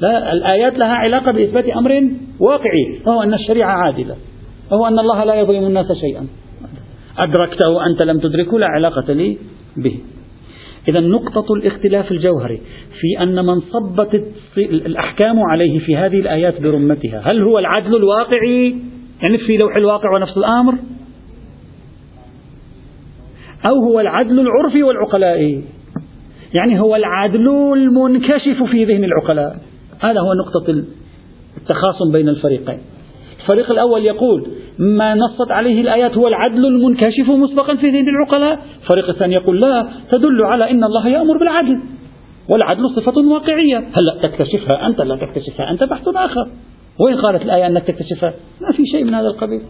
لا 0.00 0.32
الآيات 0.32 0.78
لها 0.78 0.94
علاقة 0.94 1.32
بإثبات 1.32 1.68
أمر 1.68 2.10
واقعي 2.40 3.00
وهو 3.06 3.22
أن 3.22 3.34
الشريعة 3.34 3.70
عادلة. 3.70 4.16
وهو 4.72 4.86
أن 4.86 4.98
الله 4.98 5.24
لا 5.24 5.34
يظلم 5.34 5.66
الناس 5.66 5.86
شيئا. 6.00 6.26
أدركته 7.18 7.86
أنت 7.86 8.04
لم 8.04 8.18
تدركه 8.18 8.58
لا 8.58 8.66
علاقة 8.66 9.12
لي 9.12 9.38
به. 9.76 9.98
إذا 10.88 11.00
نقطة 11.00 11.54
الاختلاف 11.54 12.12
الجوهري 12.12 12.60
في 13.00 13.22
أن 13.22 13.46
من 13.46 13.60
صبت 13.60 14.24
الأحكام 14.58 15.40
عليه 15.40 15.78
في 15.78 15.96
هذه 15.96 16.20
الآيات 16.20 16.60
برمتها 16.60 17.20
هل 17.24 17.42
هو 17.42 17.58
العدل 17.58 17.96
الواقعي؟ 17.96 18.76
يعني 19.22 19.38
في 19.38 19.58
لوح 19.62 19.76
الواقع 19.76 20.14
ونفس 20.14 20.36
الأمر؟ 20.36 20.74
أو 23.66 23.74
هو 23.74 24.00
العدل 24.00 24.40
العرفي 24.40 24.82
والعقلائي؟ 24.82 25.64
يعني 26.54 26.80
هو 26.80 26.96
العدل 26.96 27.48
المنكشف 27.74 28.62
في 28.70 28.84
ذهن 28.84 29.04
العقلاء. 29.04 29.58
هذا 30.00 30.20
هو 30.20 30.34
نقطة 30.34 30.84
التخاصم 31.56 32.12
بين 32.12 32.28
الفريقين. 32.28 32.78
الفريق 33.40 33.70
الأول 33.70 34.04
يقول 34.04 34.46
ما 34.82 35.14
نصت 35.14 35.50
عليه 35.50 35.80
الآيات 35.80 36.16
هو 36.16 36.28
العدل 36.28 36.66
المنكشف 36.66 37.28
مسبقا 37.28 37.76
في 37.76 37.90
ذهن 37.90 38.08
العقلاء. 38.08 38.58
الفريق 38.82 39.08
الثاني 39.08 39.34
يقول 39.34 39.60
لا 39.60 39.88
تدل 40.10 40.44
على 40.44 40.70
أن 40.70 40.84
الله 40.84 41.08
يأمر 41.08 41.38
بالعدل. 41.38 41.80
والعدل 42.48 42.90
صفة 42.96 43.28
واقعية. 43.32 43.78
هلا 43.78 44.28
تكتشفها 44.28 44.86
أنت؟ 44.86 45.00
لا 45.00 45.16
تكتشفها 45.16 45.70
أنت. 45.70 45.84
بحث 45.84 46.08
آخر. 46.08 46.48
وين 47.00 47.16
قالت 47.16 47.42
الآية 47.42 47.66
أنك 47.66 47.82
تكتشفها؟ 47.82 48.34
ما 48.60 48.76
في 48.76 48.86
شيء 48.86 49.04
من 49.04 49.14
هذا 49.14 49.26
القبيل. 49.26 49.62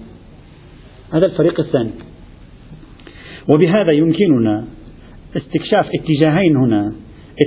هذا 1.12 1.27
الفريق 1.27 1.61
الثاني. 1.61 1.90
وبهذا 3.55 3.92
يمكننا 3.92 4.64
استكشاف 5.37 5.87
اتجاهين 5.94 6.57
هنا. 6.57 6.92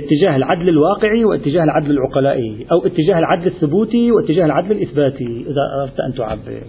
اتجاه 0.00 0.36
العدل 0.36 0.68
الواقعي 0.68 1.24
واتجاه 1.24 1.64
العدل 1.64 1.90
العقلائي 1.90 2.66
أو 2.72 2.86
اتجاه 2.86 3.18
العدل 3.18 3.46
الثبوتي 3.46 4.12
واتجاه 4.12 4.44
العدل 4.44 4.72
الإثباتي 4.72 5.24
إذا 5.24 5.82
أردت 5.82 6.00
أن 6.00 6.14
تعبر. 6.14 6.62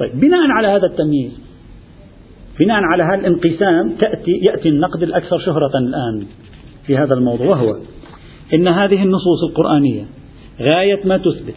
طيب 0.00 0.20
بناء 0.20 0.50
على 0.50 0.68
هذا 0.68 0.86
التمييز 0.86 1.40
بناء 2.60 2.82
على 2.82 3.02
هذا 3.02 3.14
الانقسام 3.14 3.90
تأتي 4.00 4.32
يأتي 4.50 4.68
النقد 4.68 5.02
الأكثر 5.02 5.38
شهرة 5.38 5.78
الآن 5.78 6.26
في 6.86 6.96
هذا 6.96 7.14
الموضوع 7.14 7.46
وهو 7.46 7.76
إن 8.54 8.68
هذه 8.68 9.02
النصوص 9.02 9.44
القرآنية 9.48 10.04
غاية 10.60 11.00
ما 11.04 11.16
تثبت 11.16 11.54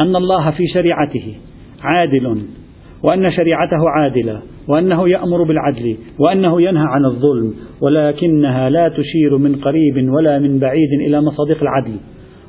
أن 0.00 0.16
الله 0.16 0.50
في 0.50 0.66
شريعته 0.74 1.36
عادل 1.82 2.42
وأن 3.02 3.30
شريعته 3.30 3.90
عادلة 3.96 4.42
وأنه 4.68 5.08
يأمر 5.08 5.42
بالعدل 5.42 5.96
وأنه 6.18 6.62
ينهى 6.62 6.84
عن 6.86 7.04
الظلم 7.04 7.54
ولكنها 7.80 8.70
لا 8.70 8.88
تشير 8.88 9.38
من 9.38 9.56
قريب 9.56 10.12
ولا 10.12 10.38
من 10.38 10.58
بعيد 10.58 10.92
إلى 11.06 11.20
مصادق 11.20 11.62
العدل 11.62 11.96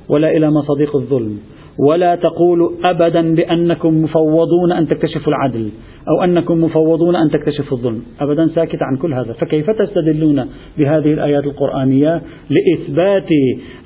ولا 0.10 0.32
إلى 0.38 0.52
مصادق 0.52 0.96
الظلم. 0.96 1.40
ولا 1.80 2.16
تقول 2.16 2.76
أبدا 2.84 3.36
بأنكم 3.36 4.04
مفوضون 4.04 4.72
أن 4.72 4.88
تكتشفوا 4.88 5.34
العدل 5.34 5.70
أو 6.10 6.24
أنكم 6.24 6.64
مفوضون 6.64 7.16
أن 7.16 7.32
تكتشفوا 7.32 7.78
الظلم. 7.78 8.04
أبدا 8.22 8.48
ساكت 8.48 8.80
عن 8.82 8.98
كل 8.98 9.14
هذا. 9.14 9.34
فكيف 9.34 9.66
تستدلون 9.70 10.46
بهذه 10.78 11.14
الآيات 11.14 11.44
القرآنية 11.44 12.22
لإثبات 12.50 13.30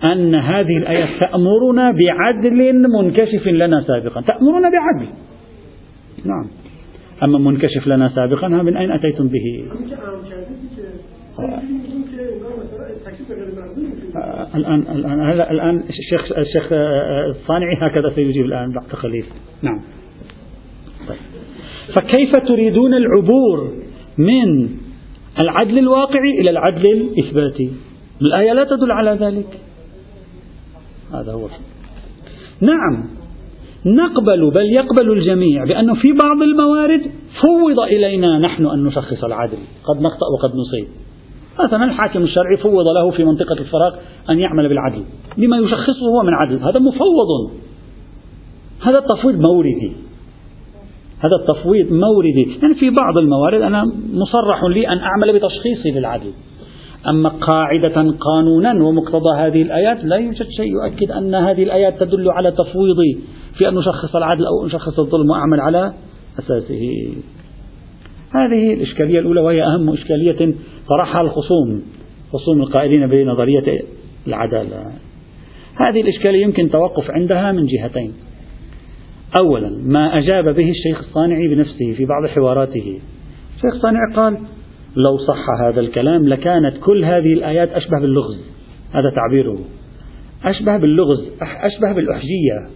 أن 0.04 0.36
هذه 0.36 0.78
الآيات 0.78 1.10
تأمرنا 1.20 1.92
بعدل 1.92 2.90
منكشف 2.90 3.48
لنا 3.48 3.82
سابقا؟ 3.82 4.22
تأمرنا 4.22 4.70
بعدل. 4.70 5.08
نعم. 6.26 6.48
أما 7.24 7.38
منكشف 7.38 7.88
لنا 7.88 8.10
سابقا 8.16 8.48
من 8.48 8.78
أين 8.78 8.92
أتيتم 8.92 9.28
به؟ 9.28 9.66
الآن 14.56 14.82
الآن 14.82 15.20
الآن 15.32 15.84
الشيخ 15.90 16.38
الشيخ 16.38 16.68
الصانعي 17.30 17.76
هكذا 17.82 18.10
سيجيب 18.16 18.46
الآن 18.46 18.72
بعد 18.72 18.94
خليل 18.94 19.26
نعم. 19.62 19.82
طيب. 21.08 21.18
فكيف 21.94 22.32
تريدون 22.48 22.94
العبور 22.94 23.74
من 24.18 24.70
العدل 25.42 25.78
الواقعي 25.78 26.32
إلى 26.40 26.50
العدل 26.50 26.92
الإثباتي؟ 26.92 27.72
الآية 28.22 28.54
لا 28.54 28.64
تدل 28.64 28.92
على 28.92 29.12
ذلك. 29.12 29.60
هذا 31.14 31.34
هو. 31.34 31.48
نعم. 32.62 33.06
نقبل 33.86 34.52
بل 34.52 34.66
يقبل 34.66 35.12
الجميع 35.12 35.64
بأنه 35.64 35.96
في 35.96 36.12
بعض 36.12 36.42
الموارد 36.42 37.02
فوض 37.42 37.80
إلينا 37.80 38.40
نحن 38.40 38.66
أن 38.66 38.84
نشخص 38.84 39.24
العدل. 39.24 39.58
قد 39.84 40.02
نخطأ 40.02 40.26
وقد 40.34 40.56
نصيب. 40.56 40.88
مثلا 41.66 41.86
الحاكم 41.86 42.24
الشرعي 42.24 42.58
فوض 42.58 42.86
له 42.88 43.12
في 43.12 43.24
منطقة 43.24 43.54
الفراغ 43.54 43.96
أن 44.30 44.40
يعمل 44.40 44.70
بالعدل 44.70 45.04
لما 45.38 45.58
يشخصه 45.58 46.06
هو 46.08 46.24
من 46.24 46.34
عدل 46.34 46.64
هذا 46.64 46.80
مفوض. 46.80 47.52
هذا 48.82 48.98
التفويض 48.98 49.40
موردي 49.40 49.92
هذا 51.20 51.36
التفويض 51.42 51.92
موردي 51.92 52.58
يعني 52.62 52.76
في 52.80 52.90
بعض 52.90 53.18
الموارد 53.18 53.62
أنا 53.62 53.84
مصرح 54.14 54.64
لي 54.64 54.88
أن 54.88 54.98
أعمل 54.98 55.40
بتشخيصي 55.40 55.92
للعدل 55.92 56.32
أما 57.08 57.30
قاعدة 57.30 58.16
قانونا 58.20 58.84
ومقتضى 58.84 59.36
هذه 59.38 59.62
الآيات 59.62 60.04
لا 60.04 60.16
يوجد 60.16 60.48
شيء 60.58 60.72
يؤكد 60.72 61.12
أن 61.12 61.36
هذه 61.36 61.64
الآيات 61.64 62.04
تدل 62.04 62.32
على 62.32 62.52
تفويضي 62.52 63.20
في 63.58 63.70
أن 63.70 63.76
نشخص 63.76 64.16
العدل 64.16 64.46
أو 64.46 64.66
نشخص 64.66 65.00
الظلم 65.00 65.30
وأعمل 65.30 65.60
على 65.60 65.94
أساسه. 66.40 67.14
هذه 68.36 68.74
الإشكالية 68.74 69.20
الأولى 69.20 69.42
وهي 69.42 69.64
أهم 69.64 69.90
إشكالية 69.90 70.54
طرحها 70.90 71.22
الخصوم 71.22 71.82
خصوم 72.34 72.62
القائلين 72.62 73.08
بنظرية 73.08 73.82
العدالة. 74.28 74.92
هذه 75.88 76.02
الإشكالية 76.02 76.44
يمكن 76.44 76.70
توقف 76.70 77.12
عندها 77.12 77.52
من 77.52 77.66
جهتين. 77.66 78.14
أولا 79.40 79.70
ما 79.84 80.18
أجاب 80.18 80.56
به 80.56 80.70
الشيخ 80.70 81.00
الصانعي 81.00 81.48
بنفسه 81.48 81.94
في 81.98 82.06
بعض 82.06 82.26
حواراته. 82.26 83.00
الشيخ 83.56 83.76
الصانعي 83.76 84.14
قال 84.16 84.38
لو 84.96 85.18
صح 85.18 85.46
هذا 85.62 85.80
الكلام 85.80 86.28
لكانت 86.28 86.78
كل 86.84 87.06
هذه 87.06 87.34
الآيات 87.34 87.72
أشبه 87.72 88.00
باللغز. 88.02 88.38
هذا 88.92 89.12
تعبيره. 89.16 89.60
أشبه 90.44 90.78
باللغز 90.78 91.28
أشبه 91.42 91.94
بالأحجية. 91.94 92.68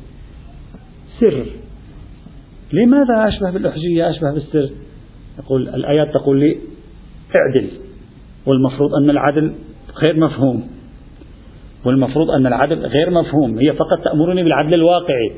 سر. 1.20 1.46
لماذا 2.74 3.28
أشبه 3.28 3.52
بالأحجية 3.52 4.10
أشبه 4.10 4.34
بالسر؟ 4.34 4.70
يقول 5.39 5.70
الآيات 5.70 6.13
تقول 6.13 6.39
لي 6.39 6.58
اعدل 7.39 7.70
والمفروض 8.46 8.89
أن 9.04 9.10
العدل 9.10 9.52
غير 10.06 10.20
مفهوم. 10.20 10.63
والمفروض 11.86 12.32
أن 12.32 12.48
العدل 12.48 12.86
غير 12.86 13.10
مفهوم 13.10 13.58
هي 13.58 13.74
فقط 13.74 14.04
تأمرني 14.04 14.44
بالعدل 14.44 14.74
الواقعي. 14.74 15.32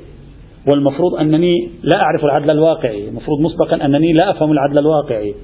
والمفروض 0.67 1.15
أنني 1.15 1.69
لا 1.84 2.01
أعرف 2.01 2.25
العدل 2.25 2.51
الواقعي 2.51 3.10
المفروض 3.10 3.39
مسبقا 3.39 3.86
أنني 3.86 4.13
لا 4.13 4.32
أفهم 4.32 4.51
العدل 4.51 4.79
الواقعي. 4.79 5.36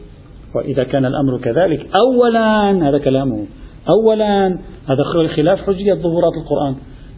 وإذا 0.56 0.84
كان 0.84 1.06
الأمر 1.06 1.38
كذلك 1.38 1.88
أولا 1.98 2.90
هذا 2.90 2.98
كلامه 2.98 3.46
أولا 3.90 4.48
هذا 4.90 5.04
خلاف 5.36 5.60
حجية 5.60 5.94
ظهورات 5.94 6.34
القرآن. 6.44 6.76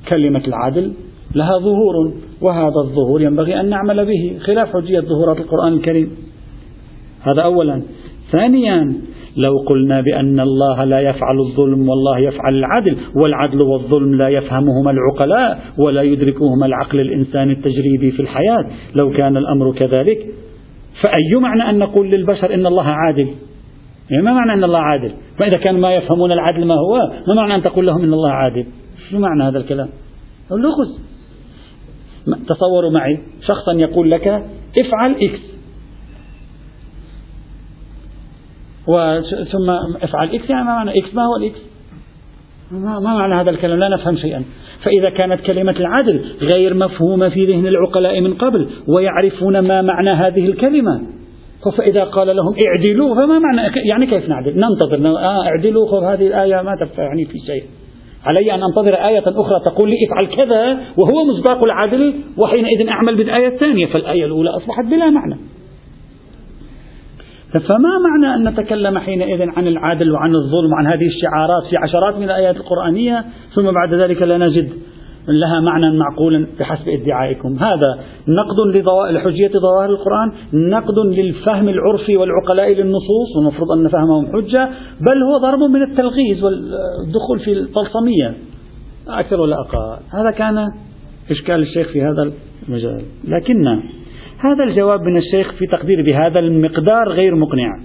كلمة 0.10 0.44
العدل 0.48 0.94
لها 1.36 1.58
ظهور 1.58 2.14
وهذا 2.42 2.82
الظهور 2.84 3.22
ينبغي 3.22 3.60
أن 3.60 3.70
نعمل 3.70 4.06
به 4.06 4.40
خلاف 4.46 4.74
حجية 4.74 5.00
ظهورات 5.00 5.38
القرآن 5.38 5.74
الكريم. 5.74 6.31
هذا 7.24 7.42
أولا. 7.42 7.82
ثانيا 8.32 8.94
لو 9.38 9.58
قلنا 9.68 10.02
بأن 10.02 10.40
الله 10.40 10.84
لا 10.84 11.00
يفعل 11.00 11.40
الظلم 11.40 11.90
والله 11.90 12.20
يفعل 12.20 12.56
العدل 12.56 12.98
والعدل 13.16 13.60
والظلم 13.66 14.16
لا 14.16 14.30
يفهمهما 14.30 14.92
العقلاء 14.92 15.60
ولا 15.78 16.02
يدركهما 16.02 16.66
العقل 16.66 17.00
الإنساني 17.00 17.54
التجريبي 17.54 18.12
في 18.12 18.22
الحياة. 18.22 18.66
لو 19.02 19.12
كان 19.12 19.38
الأمر 19.38 19.74
كذلك 19.74 20.28
فأي 21.02 21.40
معنى 21.42 21.70
أن 21.70 21.80
نقول 21.80 22.10
للبشر 22.10 22.54
إن 22.54 22.66
الله 22.66 22.84
عادل؟ 22.84 23.28
يعني 24.10 24.24
ما 24.24 24.34
معنى 24.34 24.54
أن 24.54 24.64
الله 24.64 24.80
عادل؟ 24.80 25.12
فإذا 25.38 25.60
كانوا 25.64 25.80
ما 25.80 25.96
يفهمون 25.96 26.32
العدل 26.32 26.66
ما 26.66 26.76
هو 26.76 27.12
ما 27.28 27.34
معنى 27.34 27.56
أن 27.56 27.64
تقول 27.64 27.88
لهم 27.88 28.04
أن 28.04 28.14
الله 28.14 28.32
عادل؟ 28.32 28.66
شو 29.10 29.20
معنى 29.20 29.44
هذا 29.44 29.58
الكلام؟ 29.58 29.90
لغز 30.52 31.02
تصوروا 32.48 32.92
معي 32.92 33.20
شخصا 33.48 33.74
يقول 33.74 34.12
لك 34.12 34.28
افعل 34.80 35.16
إكس. 35.22 35.51
ثم 39.52 39.70
افعل 40.02 40.30
إكس 40.34 40.50
يعني 40.50 40.66
ما 40.66 40.72
معنى 40.72 41.00
X 41.00 41.16
ما 41.16 41.24
هو 41.26 41.36
ال 41.36 41.48
X 41.48 41.60
ما 42.72 43.00
معنى 43.00 43.36
هذا 43.36 43.50
الكلام؟ 43.50 43.80
لا 43.80 43.90
نفهم 43.90 44.18
شيئا. 44.18 44.44
فإذا 44.84 45.10
كانت 45.10 45.42
كلمة 45.42 45.72
العدل 45.72 46.22
غير 46.54 46.74
مفهومة 46.74 47.30
في 47.30 47.46
ذهن 47.46 47.68
العقلاء 47.68 48.22
من 48.22 48.34
قبل 48.34 48.70
ويعرفون 48.88 49.60
ما 49.60 49.82
معنى 49.82 50.10
هذه 50.10 50.46
الكلمة 50.46 51.02
فإذا 51.78 52.04
قال 52.04 52.28
لهم 52.36 52.56
اعدلوا 52.68 53.16
فما 53.16 53.40
معنى؟ 53.40 53.62
يعني 53.90 54.08
كيف 54.08 54.30
نعدل؟ 54.30 54.54
ننتظر 54.60 55.18
آه 55.18 55.46
اعدلوا 55.46 55.88
خذ 55.88 56.04
هذه 56.04 56.28
الآية 56.28 56.62
ما 56.62 56.72
تفعني 56.86 57.26
في 57.26 57.38
شيء. 57.48 57.64
علي 58.26 58.54
أن 58.54 58.64
أنتظر 58.64 58.94
آية 58.94 59.24
أخرى 59.28 59.60
تقول 59.66 59.90
لي 59.90 59.96
افعل 60.08 60.36
كذا 60.36 60.80
وهو 60.98 61.26
مصداق 61.26 61.64
العدل 61.64 62.14
وحينئذ 62.38 62.90
أعمل 62.90 63.16
بالآية 63.16 63.48
الثانية 63.48 63.86
فالآية 63.86 64.26
الأولى 64.26 64.50
أصبحت 64.50 64.86
بلا 64.86 65.10
معنى. 65.10 65.38
فما 67.60 68.00
معنى 68.00 68.36
أن 68.36 68.54
نتكلم 68.54 68.98
حينئذ 68.98 69.50
عن 69.58 69.68
العدل 69.68 70.12
وعن 70.12 70.36
الظلم 70.36 70.72
وعن 70.74 70.88
هذه 70.88 71.08
الشعارات 71.08 71.64
في 71.70 71.78
عشرات 71.78 72.16
من 72.16 72.24
الآيات 72.24 72.56
القرآنية 72.56 73.26
ثم 73.56 73.72
بعد 73.72 73.94
ذلك 73.94 74.22
لا 74.22 74.38
نجد 74.38 74.70
لها 75.28 75.60
معنى 75.60 75.98
معقول 75.98 76.48
بحسب 76.60 76.90
ادعائكم. 76.90 77.60
هذا 77.60 78.00
نقد 78.28 78.86
لحجية 79.12 79.52
ظواهر 79.60 79.90
القرآن 79.90 80.32
نقد 80.54 81.00
للفهم 81.00 81.70
العرفي 81.70 82.18
والعقلاء 82.18 82.74
للنصوص 82.74 83.36
والمفروض 83.38 83.72
أن 83.72 83.88
فهمهم 83.88 84.26
حجة 84.26 84.70
بل 85.02 85.24
هو 85.24 85.38
ضرب 85.38 85.60
من 85.60 85.82
التلغيز 85.82 86.44
والدخول 86.44 87.40
في 87.46 87.54
الطلسمية 87.54 88.34
أكثر 89.08 89.42
ولا 89.42 89.56
أقل. 89.56 89.98
هذا 90.14 90.32
كان 90.32 90.68
إشكال 91.32 91.62
الشيخ 91.62 91.88
في 91.88 92.02
هذا 92.02 92.32
المجال. 92.68 93.02
لكن 93.28 93.82
هذا 94.42 94.64
الجواب 94.64 95.02
من 95.02 95.18
الشيخ 95.18 95.54
في 95.60 95.68
تقدير 95.68 96.02
بهذا 96.02 96.40
المقدار 96.40 97.10
غير 97.10 97.36
مقنع. 97.36 97.80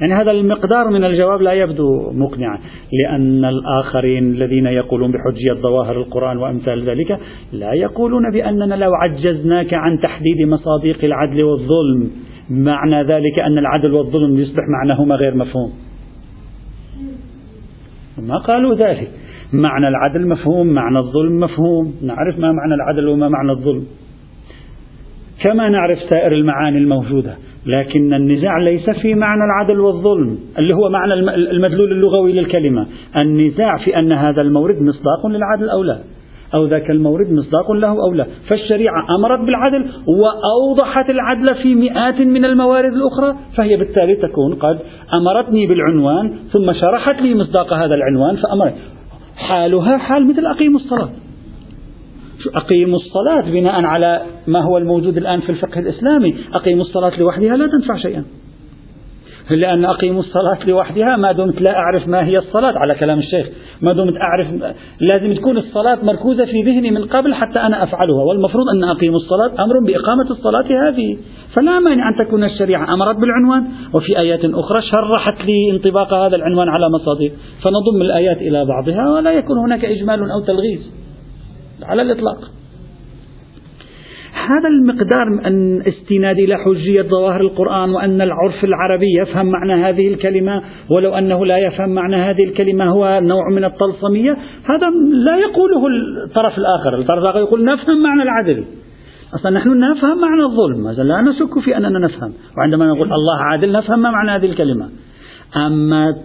يعني 0.00 0.14
هذا 0.14 0.30
المقدار 0.30 0.90
من 0.90 1.04
الجواب 1.04 1.42
لا 1.42 1.52
يبدو 1.52 2.10
مقنعا 2.12 2.58
لأن 2.92 3.44
الآخرين 3.44 4.24
الذين 4.24 4.66
يقولون 4.66 5.12
بحجية 5.12 5.52
ظواهر 5.52 5.96
القرآن 5.96 6.36
وأمثال 6.36 6.88
ذلك 6.88 7.18
لا 7.52 7.72
يقولون 7.72 8.32
بأننا 8.32 8.74
لو 8.74 8.90
عجزناك 8.94 9.74
عن 9.74 10.00
تحديد 10.00 10.48
مصادق 10.48 11.04
العدل 11.04 11.42
والظلم 11.42 12.10
معنى 12.50 13.02
ذلك 13.02 13.38
أن 13.38 13.58
العدل 13.58 13.94
والظلم 13.94 14.38
يصبح 14.38 14.62
معناهما 14.68 15.14
غير 15.14 15.34
مفهوم. 15.34 15.72
ما 18.18 18.38
قالوا 18.38 18.74
ذلك؟ 18.74 19.10
معنى 19.52 19.88
العدل 19.88 20.28
مفهوم 20.28 20.66
معنى 20.66 20.98
الظلم 20.98 21.40
مفهوم 21.40 21.94
نعرف 22.02 22.38
ما 22.38 22.52
معنى 22.52 22.74
العدل 22.74 23.08
وما 23.08 23.28
معنى 23.28 23.52
الظلم. 23.52 23.84
كما 25.42 25.68
نعرف 25.68 25.98
سائر 26.10 26.32
المعاني 26.32 26.78
الموجودة 26.78 27.34
لكن 27.66 28.14
النزاع 28.14 28.58
ليس 28.58 28.90
في 28.90 29.14
معنى 29.14 29.44
العدل 29.44 29.80
والظلم 29.80 30.38
اللي 30.58 30.74
هو 30.74 30.88
معنى 30.88 31.14
المدلول 31.34 31.92
اللغوي 31.92 32.32
للكلمة. 32.32 32.86
النزاع 33.16 33.76
في 33.76 33.98
أن 33.98 34.12
هذا 34.12 34.42
المورد 34.42 34.82
مصداق 34.82 35.26
للعدل 35.26 35.70
أو 35.70 35.82
لا 35.82 35.98
أو 36.54 36.66
ذاك 36.66 36.90
المورد 36.90 37.32
مصداق 37.32 37.72
له 37.72 37.88
أو 37.88 38.14
لا. 38.14 38.26
فالشريعة 38.48 39.06
أمرت 39.18 39.40
بالعدل 39.40 39.86
وأوضحت 40.06 41.10
العدل 41.10 41.54
في 41.62 41.74
مئات 41.74 42.20
من 42.20 42.44
الموارد 42.44 42.92
الأخرى 42.92 43.34
فهي 43.56 43.76
بالتالي 43.76 44.14
تكون 44.14 44.54
قد 44.54 44.78
أمرتني 45.14 45.66
بالعنوان 45.66 46.34
ثم 46.52 46.72
شرحت 46.72 47.22
لي 47.22 47.34
مصداق 47.34 47.72
هذا 47.72 47.94
العنوان 47.94 48.36
فأمر 48.36 48.72
حالها 49.36 49.96
حال 49.98 50.28
مثل 50.28 50.46
أقيم 50.46 50.76
الصلاة. 50.76 51.08
أقيموا 52.54 52.98
الصلاة 52.98 53.50
بناء 53.50 53.84
على 53.84 54.22
ما 54.46 54.64
هو 54.64 54.78
الموجود 54.78 55.16
الآن 55.16 55.40
في 55.40 55.50
الفقه 55.50 55.78
الإسلامي. 55.80 56.34
أقيموا 56.54 56.82
الصلاة 56.82 57.12
لوحدها 57.18 57.56
لا 57.56 57.66
تنفع 57.66 57.96
شيئا. 57.96 58.24
لأن 59.50 59.84
أقيموا 59.84 60.20
الصلاة 60.20 60.58
لوحدها 60.66 61.16
ما 61.16 61.32
دمت 61.32 61.60
لا 61.60 61.76
أعرف 61.76 62.08
ما 62.08 62.26
هي 62.26 62.38
الصلاة. 62.38 62.78
على 62.78 62.94
كلام 62.94 63.18
الشيخ 63.18 63.46
ما 63.82 63.92
دمت 63.92 64.14
أعرف 64.16 64.74
لازم 65.00 65.34
تكون 65.34 65.58
الصلاة 65.58 65.98
مركوزة 66.02 66.44
في 66.44 66.62
ذهني 66.62 66.90
من 66.90 67.04
قبل 67.04 67.34
حتى 67.34 67.58
أنا 67.58 67.82
أفعلها. 67.82 68.24
والمفروض 68.28 68.64
أن 68.74 68.84
أقيم 68.84 69.14
الصلاة 69.14 69.64
أمر 69.64 69.74
بإقامة 69.86 70.30
الصلاة 70.30 70.88
هذه. 70.88 71.18
فلا 71.54 71.78
مانع 71.78 72.08
أن 72.08 72.26
تكون 72.26 72.44
الشريعة 72.44 72.94
أمرت 72.94 73.16
بالعنوان. 73.16 73.72
وفي 73.94 74.18
آيات 74.18 74.44
أخرى 74.44 74.82
شرحت 74.82 75.44
لي 75.46 75.70
انطباق 75.70 76.14
هذا 76.14 76.36
العنوان 76.36 76.68
على 76.68 76.86
مصادر. 76.94 77.30
فنضم 77.62 78.02
الآيات 78.02 78.36
إلى 78.36 78.64
بعضها 78.64 79.12
ولا 79.14 79.32
يكون 79.32 79.58
هناك 79.58 79.84
إجمال 79.84 80.30
أو 80.30 80.40
تلغيز. 80.40 81.00
على 81.84 82.02
الإطلاق. 82.02 82.50
هذا 84.50 84.68
المقدار 84.68 85.30
من 85.30 85.82
استناد 85.86 86.38
إلى 86.38 86.56
حجية 86.56 87.02
ظواهر 87.02 87.40
القرآن 87.40 87.90
وأن 87.90 88.20
العرف 88.20 88.64
العربي 88.64 89.18
يفهم 89.18 89.46
معنى 89.46 89.74
هذه 89.74 90.08
الكلمة 90.08 90.62
ولو 90.90 91.14
أنه 91.14 91.46
لا 91.46 91.58
يفهم 91.58 91.88
معنى 91.88 92.16
هذه 92.16 92.44
الكلمة 92.44 92.84
هو 92.84 93.20
نوع 93.22 93.50
من 93.50 93.64
الطلسمية 93.64 94.32
هذا 94.64 94.90
لا 95.12 95.36
يقوله 95.36 95.86
الطرف 96.26 96.58
الآخر. 96.58 96.98
الطرف 96.98 97.22
الآخر 97.22 97.38
يقول 97.38 97.64
نفهم 97.64 98.02
معنى 98.02 98.22
العدل. 98.22 98.64
أصلا 99.34 99.50
نحن 99.50 99.68
نفهم 99.78 100.20
معنى 100.20 100.42
الظلم. 100.42 101.08
لا 101.08 101.20
نشك 101.20 101.58
في 101.64 101.76
أننا 101.76 101.98
نفهم. 101.98 102.32
وعندما 102.58 102.86
نقول 102.86 103.12
الله 103.12 103.44
عادل 103.50 103.72
نفهم 103.72 104.02
ما 104.02 104.10
معنى 104.10 104.30
هذه 104.30 104.46
الكلمة. 104.46 104.88
أما 105.56 106.16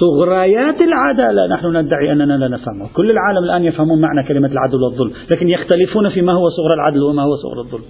صغريات 0.00 0.80
العدالة. 0.80 1.46
نحن 1.54 1.76
ندعي 1.76 2.12
أننا 2.12 2.32
لا 2.38 2.48
نفهمها. 2.48 2.88
كل 2.94 3.10
العالم 3.10 3.44
الآن 3.44 3.64
يفهمون 3.64 4.00
معنى 4.00 4.28
كلمة 4.28 4.48
العدل 4.48 4.82
والظلم 4.82 5.12
لكن 5.30 5.48
يختلفون 5.48 6.08
فيما 6.08 6.32
هو 6.32 6.48
صغر 6.48 6.74
العدل 6.74 7.02
وما 7.02 7.22
هو 7.22 7.36
صغر 7.36 7.60
الظلم. 7.60 7.84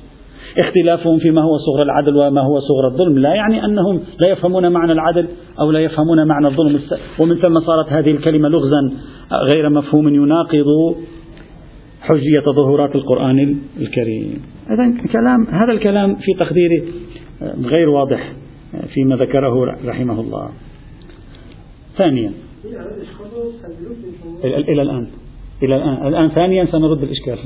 اختلافهم 0.59 1.19
فيما 1.19 1.43
هو 1.43 1.59
صغر 1.59 1.83
العدل 1.83 2.17
وما 2.17 2.41
هو 2.41 2.61
صغر 2.61 2.87
الظلم 2.93 3.19
لا 3.19 3.35
يعني 3.35 3.65
أنهم 3.65 4.01
لا 4.21 4.29
يفهمون 4.29 4.73
معنى 4.73 4.93
العدل 4.93 5.27
أو 5.61 5.71
لا 5.71 5.81
يفهمون 5.81 6.27
معنى 6.27 6.47
الظلم. 6.47 6.81
ومن 7.19 7.37
ثم 7.37 7.61
صارت 7.61 7.93
هذه 7.93 8.11
الكلمة 8.11 8.49
لغزا 8.49 8.93
غير 9.55 9.71
مفهوم 9.71 10.09
يناقض 10.09 10.67
حجية 12.01 12.45
ظهورات 12.57 12.95
القرآن 12.95 13.59
الكريم. 13.81 14.43
إذا 14.71 15.09
كلام 15.13 15.47
هذا 15.51 15.73
الكلام 15.73 16.15
في 16.15 16.35
تقديري 16.39 16.85
غير 17.65 17.89
واضح 17.89 18.33
فيما 18.95 19.17
ذكره 19.17 19.77
رحمه 19.87 20.21
الله. 20.21 20.49
ثانيا. 21.99 22.33
إلى 24.45 24.83
الآن 24.83 25.07
إلى 25.63 25.77
الآن. 25.77 26.07
الآن. 26.07 26.29
ثانيا 26.29 26.65
سنرد 26.65 27.03
الإشكال. 27.03 27.39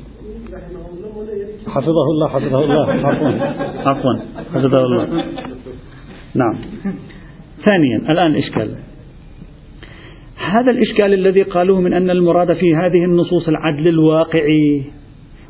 حفظه 1.67 2.07
الله 2.15 2.29
حفظه 2.29 2.65
الله. 2.65 2.87
عفوا. 3.09 3.29
عفوا. 3.91 4.15
حفظه 4.55 4.85
الله. 4.85 5.25
نعم. 6.35 6.57
ثانيا 7.65 8.13
الآن 8.13 8.31
الإشكال 8.31 8.71
هذا 10.37 10.71
الإشكال 10.71 11.15
الذي 11.15 11.43
قالوه 11.43 11.81
من 11.81 11.93
أن 11.93 12.11
المراد 12.11 12.53
في 12.53 12.75
هذه 12.75 13.05
النصوص 13.05 13.49
العدل 13.49 13.89
الواقعي 13.89 14.83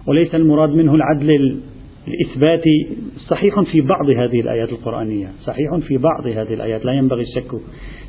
وليس 0.06 0.34
المراد 0.34 0.70
منه 0.70 0.94
العدل 0.94 1.60
الإثبات 2.08 2.64
صحيح 3.28 3.60
في 3.60 3.80
بعض 3.80 4.10
هذه 4.10 4.40
الآيات 4.40 4.68
القرآنية 4.68 5.28
صحيح 5.44 5.76
في 5.88 5.98
بعض 5.98 6.26
هذه 6.26 6.54
الآيات 6.54 6.84
لا 6.84 6.92
ينبغي 6.92 7.22
الشك 7.22 7.50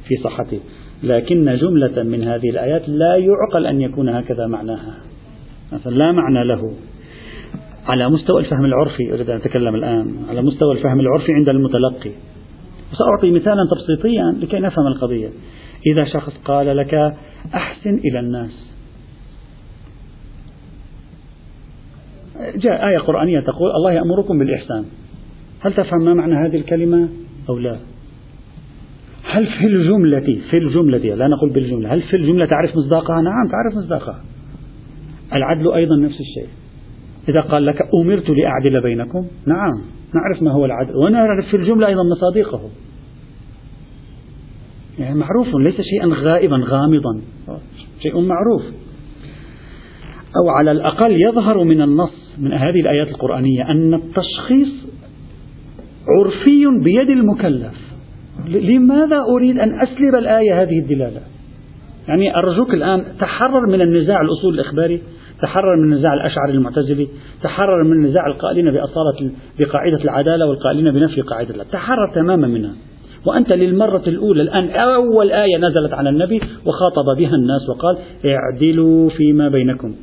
في 0.08 0.16
صحته 0.24 0.60
لكن 1.04 1.56
جملة 1.56 2.04
من 2.04 2.24
هذه 2.24 2.50
الآيات 2.50 2.90
لا 2.90 3.16
يعقل 3.16 3.66
أن 3.66 3.82
يكون 3.82 4.10
هكذا 4.10 4.48
معناها. 4.48 4.96
مثلا 5.74 5.92
لا 5.92 6.12
معنى 6.12 6.44
له. 6.44 6.74
على 7.88 8.10
مستوى 8.10 8.42
الفهم 8.42 8.66
العرفي 8.66 9.14
أريد 9.14 9.30
أن 9.30 9.38
أتكلم 9.38 9.76
الآن 9.76 10.16
على 10.30 10.42
مستوى 10.42 10.74
الفهم 10.74 11.00
العرفي 11.00 11.34
عند 11.34 11.50
المتلقي. 11.50 12.12
وسأعطي 12.92 13.32
مثالا 13.32 13.62
تبسيطيا 13.72 14.36
لكي 14.42 14.60
نفهم 14.60 14.88
القضية. 14.88 15.30
إذا 15.94 16.06
شخص 16.06 16.34
قال 16.46 16.78
لك 16.78 16.94
أحسن 17.54 17.96
إلى 18.06 18.20
الناس 18.20 18.73
جاء 22.56 22.88
آية 22.88 22.98
قرآنية 22.98 23.40
تقول 23.40 23.72
الله 23.72 23.92
يأمركم 23.92 24.40
بالإحسان. 24.40 24.86
هل 25.60 25.74
تفهم 25.74 26.06
ما 26.06 26.14
معنى 26.14 26.48
هذه 26.48 26.56
الكلمة 26.56 27.10
أو 27.50 27.58
لا؟ 27.58 27.78
هل 29.24 29.48
في 29.48 29.66
الجملة 29.66 30.42
في 30.50 30.58
الجملة 30.58 30.98
لا 30.98 31.28
نقول 31.28 31.50
بالجملة 31.50 31.94
هل 31.94 32.02
في 32.02 32.16
الجملة 32.16 32.46
تعرف 32.46 32.76
مصداقها؟ 32.76 33.22
نعم 33.22 33.48
تعرف 33.52 33.78
مصداقها. 33.78 34.22
العدل 35.34 35.72
أيضا 35.72 35.96
نفس 35.96 36.20
الشيء. 36.20 36.50
إذا 37.30 37.42
قال 37.42 37.66
لك 37.66 37.78
أمرت 38.02 38.30
لأعدل 38.30 38.82
بينكم 38.82 39.28
نعم 39.48 39.82
نعرف 40.16 40.42
ما 40.42 40.52
هو 40.52 40.66
العدل. 40.66 40.96
ونعرف 40.96 41.46
في 41.46 41.58
الجملة 41.58 41.88
أيضا 41.88 42.02
مصادقه. 42.04 42.70
يعني 45.00 45.20
معروف 45.20 45.48
ليس 45.56 45.82
شيئا 45.82 46.08
غائبا 46.14 46.58
غامضا. 46.58 47.22
شيء 48.02 48.22
معروف. 48.22 48.64
أو 50.36 50.50
على 50.50 50.72
الأقل 50.72 51.22
يظهر 51.22 51.64
من 51.64 51.82
النص 51.82 52.23
من 52.38 52.54
هذه 52.54 52.80
الآيات 52.82 53.08
القرآنية 53.08 53.72
أن 53.72 53.94
التشخيص 53.94 54.70
عرفي 56.08 56.66
بيد 56.84 57.10
المكلف. 57.10 57.74
لماذا 58.48 59.20
أريد 59.36 59.60
أن 59.60 59.82
أسلب 59.82 60.16
الآية 60.16 60.62
هذه 60.62 60.80
الدلالة؟ 60.80 61.22
يعني 62.08 62.38
أرجوك 62.38 62.74
الآن 62.74 63.04
تحرر 63.20 63.68
من 63.68 63.82
النزاع 63.82 64.22
الأصول 64.22 64.54
الإخباري 64.54 65.02
تحرر 65.42 65.76
من 65.76 65.94
نزاع 65.94 66.14
الأشعري 66.14 66.52
المعتزلي 66.52 67.08
تحرر 67.44 67.84
من 67.84 68.06
نزاع 68.06 68.28
القائلين 68.28 68.72
بأصالة 68.72 69.32
بقاعدة 69.60 70.04
العدالة 70.04 70.46
والقائلين 70.46 70.92
بنفي 70.92 71.22
قاعدة 71.22 71.50
الله. 71.50 71.64
تحرر 71.64 72.16
تماما 72.16 72.48
منها. 72.48 72.74
وأنت 73.26 73.52
للمرة 73.54 74.04
الأولى 74.08 74.42
الآن 74.42 74.70
أول 74.70 75.32
آية 75.32 75.58
نزلت 75.58 75.94
على 75.94 76.10
النبي 76.10 76.42
وخاطب 76.66 77.18
بها 77.18 77.36
الناس 77.36 77.70
وقال 77.70 77.98
اعدلوا 78.26 79.10
فيما 79.10 79.50
بينكم. 79.50 79.96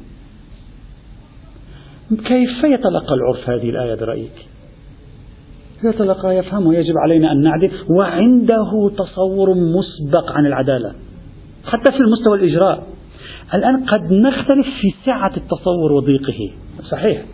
كيف 2.16 2.64
يتلقى 2.64 3.14
العرف 3.14 3.50
هذه 3.50 3.70
الآية 3.70 3.94
برأيك؟ 3.94 4.46
يتلقى 5.84 6.36
يفهم 6.36 6.66
ويجب 6.66 6.94
علينا 6.98 7.32
أن 7.32 7.42
نعدل 7.42 7.70
وعنده 7.90 8.90
تصور 8.98 9.54
مسبق 9.54 10.32
عن 10.32 10.46
العدالة 10.46 10.92
حتى 11.64 11.92
في 11.92 11.98
المستوى 11.98 12.38
الإجراء. 12.38 12.86
الآن 13.54 13.84
قد 13.84 14.12
نختلف 14.12 14.66
في 14.80 14.94
سعة 15.06 15.36
التصور 15.36 15.92
وضيقه. 15.92 16.50
صحيح. 16.90 17.24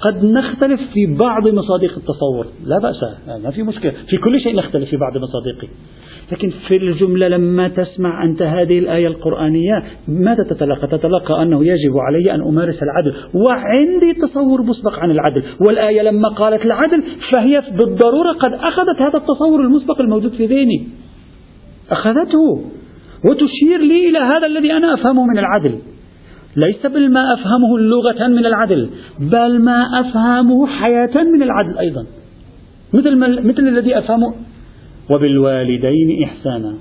قد 0.00 0.24
نختلف 0.24 0.80
في 0.92 1.14
بعض 1.18 1.48
مصادق 1.48 1.96
التصور. 1.96 2.46
لا 2.64 2.78
بأس 2.78 3.04
ما 3.44 3.50
في 3.50 3.62
مشكلة. 3.62 3.92
في 4.08 4.16
كل 4.16 4.40
شيء 4.40 4.56
نختلف 4.56 4.90
في 4.90 4.96
بعض 4.96 5.18
مصادقه. 5.18 5.68
لكن 6.32 6.52
في 6.68 6.76
الجملة 6.76 7.28
لما 7.28 7.68
تسمع 7.68 8.24
أنت 8.24 8.42
هذه 8.42 8.78
الآية 8.78 9.06
القرآنية 9.06 9.82
ماذا 10.08 10.44
تتلقى؟ 10.50 10.86
تتلقى 10.86 11.42
أنه 11.42 11.64
يجب 11.64 11.96
علي 11.98 12.34
أن 12.34 12.40
أمارس 12.40 12.78
العدل 12.82 13.14
وعندي 13.34 14.20
تصور 14.22 14.62
مسبق 14.62 14.98
عن 14.98 15.10
العدل 15.10 15.42
والآية 15.66 16.02
لما 16.02 16.28
قالت 16.28 16.64
العدل 16.64 17.02
فهي 17.34 17.62
بالضرورة 17.70 18.32
قد 18.32 18.52
أخذت 18.52 18.96
هذا 19.00 19.18
التصور 19.18 19.60
المسبق 19.60 20.00
الموجود 20.00 20.32
في 20.32 20.46
ذهني. 20.46 20.86
أخذته 21.90 22.64
وتشير 23.24 23.80
لي 23.80 24.08
إلى 24.08 24.18
هذا 24.18 24.46
الذي 24.46 24.72
أنا 24.72 24.94
أفهمه 24.94 25.26
من 25.26 25.38
العدل. 25.38 25.78
ليس 26.56 26.86
بالما 26.86 27.34
أفهمه 27.34 27.78
لغة 27.78 28.28
من 28.28 28.46
العدل 28.46 28.90
بل 29.20 29.62
ما 29.62 30.00
أفهمه 30.00 30.66
حياة 30.66 31.22
من 31.34 31.42
العدل 31.42 31.78
أيضا. 31.78 32.06
مثل, 32.94 33.16
مثل 33.46 33.68
الذي 33.68 33.98
أفهمه 33.98 34.34
وبالوالدين 35.10 36.24
إحسانا. 36.24 36.74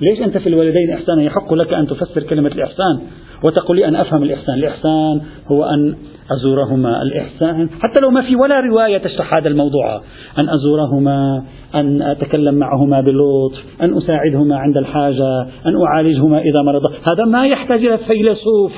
ليش 0.00 0.22
أنت 0.22 0.38
في 0.38 0.48
الوالدين 0.48 0.90
إحسانا 0.90 1.22
يحق 1.22 1.54
لك 1.54 1.72
أن 1.72 1.86
تفسر 1.86 2.22
كلمة 2.22 2.48
الإحسان 2.48 3.00
وتقول 3.44 3.76
لي 3.76 3.88
أن 3.88 3.96
أفهم 3.96 4.22
الإحسان. 4.22 4.54
الإحسان 4.54 5.20
هو 5.46 5.64
أن 5.64 5.94
أزورهما. 6.30 7.02
الإحسان 7.02 7.68
حتى 7.68 8.00
لو 8.02 8.10
ما 8.10 8.22
في 8.22 8.36
ولا 8.36 8.60
رواية 8.60 8.98
تشرح 8.98 9.34
هذا 9.34 9.48
الموضوع 9.48 10.00
أن 10.38 10.48
أزورهما 10.48 11.44
أن 11.74 12.02
أتكلم 12.02 12.54
معهما 12.54 13.00
بلطف 13.00 13.82
أن 13.82 13.96
أساعدهما 13.96 14.56
عند 14.56 14.76
الحاجة 14.76 15.42
أن 15.66 15.82
أعالجهما 15.86 16.38
إذا 16.38 16.62
مرض. 16.62 16.92
هذا 17.04 17.24
ما 17.24 17.46
يحتاج 17.46 17.84
إلى 17.84 17.98
فيلسوف 17.98 18.72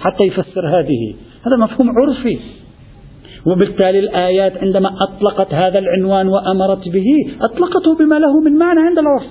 حتى 0.00 0.24
يفسر 0.24 0.68
هذه. 0.78 1.14
هذا 1.46 1.56
مفهوم 1.56 1.88
عرفي. 1.90 2.38
وبالتالي 3.52 3.98
الآيات 3.98 4.52
عندما 4.56 4.90
أطلقت 5.02 5.54
هذا 5.54 5.78
العنوان 5.78 6.28
وأمرت 6.28 6.88
به 6.88 7.06
أطلقته 7.42 7.96
بما 7.98 8.18
له 8.18 8.40
من 8.44 8.58
معنى 8.58 8.80
عند 8.80 8.98
العرف. 8.98 9.26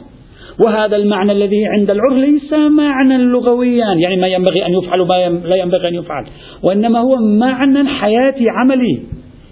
وهذا 0.65 0.95
المعنى 0.95 1.31
الذي 1.31 1.65
عند 1.65 1.89
العرف 1.89 2.13
ليس 2.13 2.53
معنى 2.53 3.17
لغويا 3.17 3.93
يعني 3.93 4.15
ما 4.15 4.27
ينبغي 4.27 4.65
أن 4.65 4.73
يفعل 4.73 5.01
وما 5.01 5.29
لا 5.29 5.55
ينبغي 5.55 5.87
أن 5.87 5.95
يفعل 5.95 6.25
وإنما 6.63 6.99
هو 6.99 7.15
معنى 7.15 7.89
حياتي 7.89 8.49
عملي. 8.49 8.99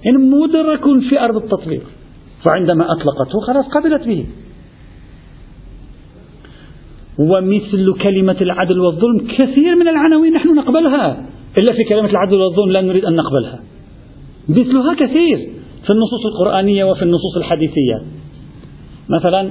يعني 0.03 0.17
مدرك 0.17 0.83
في 1.09 1.21
أرض 1.21 1.35
التطبيق. 1.35 1.81
فعندما 2.45 2.85
أطلقته 2.91 3.39
خلاص 3.47 3.65
قبلت 3.65 4.07
به. 4.07 4.25
ومثل 7.19 7.93
كلمة 8.03 8.37
العدل 8.41 8.79
والظلم 8.79 9.27
كثير 9.37 9.75
من 9.75 9.87
العناوين 9.87 10.33
نحن 10.33 10.55
نقبلها. 10.55 11.25
إلا 11.57 11.73
في 11.73 11.83
كلمة 11.83 12.09
العدل 12.09 12.35
والظلم 12.35 12.71
لا 12.71 12.81
نريد 12.81 13.05
أن 13.05 13.15
نقبلها. 13.15 13.59
مثلها 14.49 14.93
كثير 14.93 15.37
في 15.85 15.89
النصوص 15.89 16.25
القرآنية 16.33 16.83
وفي 16.83 17.03
النصوص 17.03 17.37
الحديثية. 17.37 18.01
مثلا 19.09 19.49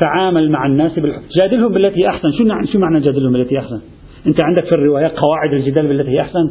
تعامل 0.00 0.50
مع 0.50 0.66
الناس 0.66 0.98
بالحب 0.98 1.22
جادلهم 1.36 1.72
بالتي 1.72 2.08
أحسن. 2.08 2.32
شو 2.32 2.44
شو 2.72 2.78
معنى 2.78 3.00
جادلهم 3.00 3.32
بالتي 3.32 3.58
أحسن؟ 3.58 3.80
أنت 4.26 4.42
عندك 4.42 4.64
في 4.64 4.74
الروايات 4.74 5.12
قواعد 5.18 5.52
الجدال 5.52 5.88
بالتي 5.88 6.10
هي 6.10 6.20
أحسن؟ 6.20 6.50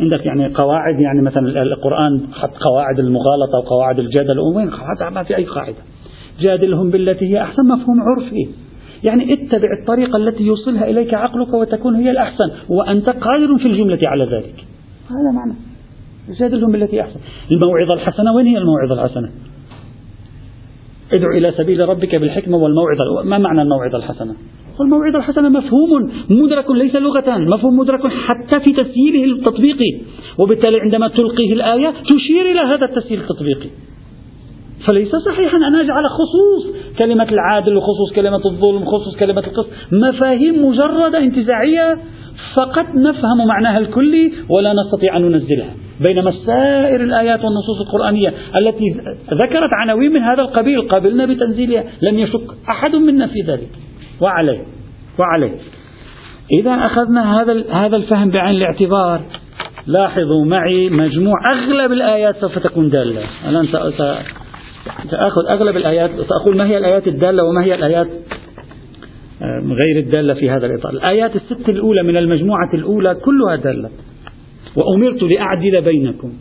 عندك 0.00 0.26
يعني 0.26 0.54
قواعد 0.54 1.00
يعني 1.00 1.22
مثلا 1.22 1.62
القرآن 1.62 2.20
حط 2.32 2.50
قواعد 2.50 2.98
المغالطة 2.98 3.58
وقواعد 3.58 3.98
الجدل 3.98 4.38
وين 4.56 4.70
ما 5.14 5.22
في 5.22 5.36
أي 5.36 5.44
قاعدة. 5.44 5.76
جادلهم 6.40 6.90
بالتي 6.90 7.26
هي 7.26 7.42
أحسن 7.42 7.62
مفهوم 7.62 7.96
عرفي. 8.00 8.48
يعني 9.04 9.32
اتبع 9.32 9.68
الطريقة 9.80 10.16
التي 10.16 10.44
يوصلها 10.44 10.90
إليك 10.90 11.14
عقلك 11.14 11.54
وتكون 11.54 11.94
هي 11.94 12.10
الأحسن 12.10 12.50
وأنت 12.68 13.10
قادر 13.10 13.58
في 13.58 13.68
الجملة 13.68 14.00
على 14.06 14.24
ذلك. 14.24 14.54
هذا 15.10 15.30
معنى. 15.34 15.69
جادلهم 16.40 16.72
بالتي 16.72 17.00
أحسن. 17.00 17.20
الموعظة 17.54 17.94
الحسنة 17.94 18.34
وين 18.34 18.46
هي 18.46 18.58
الموعظة 18.58 19.04
الحسنة؟ 19.04 19.30
ادعو 21.14 21.30
إلى 21.30 21.52
سبيل 21.56 21.88
ربك 21.88 22.14
بالحكمة 22.14 22.56
والموعظة. 22.56 23.22
ما 23.24 23.38
معنى 23.38 23.62
الموعظة 23.62 23.96
الحسنة؟ 23.96 24.34
والموعظة 24.80 25.18
الحسنة 25.18 25.48
مفهوم 25.48 26.12
مدرك 26.30 26.70
ليس 26.70 26.96
لغة 26.96 27.38
مفهوم 27.38 27.78
مدرك 27.78 28.06
حتى 28.06 28.60
في 28.60 28.82
تسييله 28.82 29.24
التطبيقي 29.24 30.00
وبالتالي 30.38 30.80
عندما 30.80 31.08
تلقيه 31.08 31.52
الآية 31.52 31.90
تشير 31.90 32.52
إلى 32.52 32.60
هذا 32.60 32.84
التسييل 32.84 33.20
التطبيقي. 33.20 33.68
فليس 34.86 35.10
صحيحا 35.26 35.56
أن 35.56 35.74
أجعل 35.74 36.04
خصوص 36.08 36.76
كلمة 36.98 37.28
العادل 37.32 37.76
وخصوص 37.76 38.12
كلمة 38.16 38.40
الظلم 38.44 38.82
وخصوص 38.82 39.16
كلمة 39.16 39.40
القسط 39.40 39.68
مفاهيم 39.92 40.66
مجردة 40.66 41.18
انتزاعية 41.18 41.98
فقط 42.56 42.86
نفهم 42.94 43.46
معناها 43.46 43.78
الكلي 43.78 44.32
ولا 44.48 44.72
نستطيع 44.72 45.16
أن 45.16 45.22
ننزلها. 45.22 45.74
بينما 46.00 46.32
سائر 46.46 47.00
الآيات 47.00 47.44
والنصوص 47.44 47.80
القرآنية 47.86 48.34
التي 48.56 48.90
ذكرت 49.30 49.70
عناوين 49.72 50.12
من 50.12 50.20
هذا 50.20 50.42
القبيل 50.42 50.88
قبلنا 50.88 51.26
بتنزيلها 51.26 51.84
لم 52.02 52.18
يشك 52.18 52.46
أحد 52.68 52.94
منا 52.94 53.26
في 53.26 53.40
ذلك. 53.46 53.68
وعليه 54.20 54.64
وعليه. 55.18 55.56
إذا 56.60 56.70
أخذنا 56.70 57.40
هذا 57.40 57.64
هذا 57.72 57.96
الفهم 57.96 58.30
بعين 58.30 58.56
الاعتبار 58.56 59.20
لاحظوا 59.86 60.44
معي 60.44 60.90
مجموع 60.90 61.34
أغلب 61.52 61.92
الآيات 61.92 62.36
سوف 62.36 62.58
تكون 62.58 62.90
دالة. 62.90 63.22
الآن 63.48 63.66
سأخذ 65.10 65.46
أغلب 65.48 65.76
الآيات 65.76 66.10
سأقول 66.10 66.56
ما 66.56 66.66
هي 66.66 66.78
الآيات 66.78 67.08
الدالة 67.08 67.44
وما 67.44 67.64
هي 67.64 67.74
الآيات 67.74 68.08
غير 69.66 69.98
الدالة 69.98 70.34
في 70.34 70.50
هذا 70.50 70.66
الإطار. 70.66 70.92
الآيات 70.92 71.36
الست 71.36 71.68
الأولى 71.68 72.02
من 72.02 72.16
المجموعة 72.16 72.70
الأولى 72.74 73.14
كلها 73.14 73.56
دالة. 73.56 73.90
وأمرت 74.76 75.22
لأعدل 75.22 75.80
بينكم. 75.82 76.32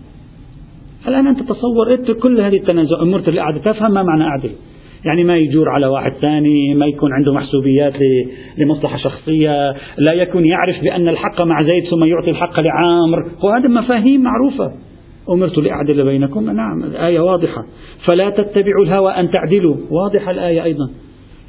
الآن 1.07 1.27
أنت 1.27 1.39
تصور 1.39 1.93
اترك 1.93 2.17
كل 2.17 2.41
هذه 2.41 2.57
التنازع 2.57 3.01
أمرت 3.01 3.29
لأعدل 3.29 3.61
تفهم 3.61 3.93
ما 3.93 4.03
معنى 4.03 4.23
أعدل. 4.23 4.51
يعني 5.05 5.23
ما 5.23 5.37
يجور 5.37 5.69
على 5.69 5.87
واحد 5.87 6.11
ثاني 6.21 6.73
ما 6.73 6.85
يكون 6.85 7.13
عنده 7.13 7.33
محسوبيات 7.33 7.93
لمصلحة 8.57 8.97
شخصية 8.97 9.73
لا 9.97 10.13
يكون 10.13 10.45
يعرف 10.45 10.81
بأن 10.83 11.07
الحق 11.07 11.41
مع 11.41 11.63
زيد 11.63 11.83
ثم 11.91 12.03
يعطي 12.03 12.29
الحق 12.29 12.59
لعامر. 12.59 13.25
وهذه 13.43 13.67
مفاهيم 13.67 14.21
معروفة. 14.21 14.73
أمرت 15.29 15.57
لأعدل 15.57 16.05
بينكم؟ 16.05 16.49
نعم 16.49 16.83
الآية 16.83 17.19
واضحة. 17.19 17.65
فلا 18.09 18.29
تتبعوا 18.29 18.85
الهوى 18.85 19.11
أن 19.11 19.31
تعدلوا. 19.31 19.75
واضحة 19.91 20.31
الآية 20.31 20.63
أيضا. 20.63 20.89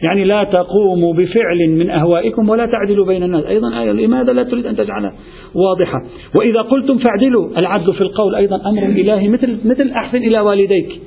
يعني 0.03 0.25
لا 0.25 0.45
تقوموا 0.45 1.15
بفعل 1.15 1.71
من 1.71 1.91
أهوائكم 1.91 2.49
ولا 2.49 2.67
تعدلوا 2.67 3.07
بين 3.07 3.23
الناس. 3.23 3.45
أيضا 3.45 3.81
آية 3.81 3.93
لماذا 3.93 4.33
لا 4.33 4.43
تريد 4.43 4.67
أن 4.67 4.77
تجعلها 4.77 5.13
واضحة. 5.55 5.99
وإذا 6.37 6.63
قلتم 6.63 6.99
فاعدلوا 6.99 7.59
العدل 7.59 7.95
في 7.95 8.01
القول 8.01 8.35
أيضا 8.35 8.57
أمر 8.71 8.83
إلهي 8.83 9.29
مثل, 9.29 9.59
مثل 9.65 9.91
أحسن 9.91 10.19
إلى 10.19 10.41
والديك. 10.41 11.01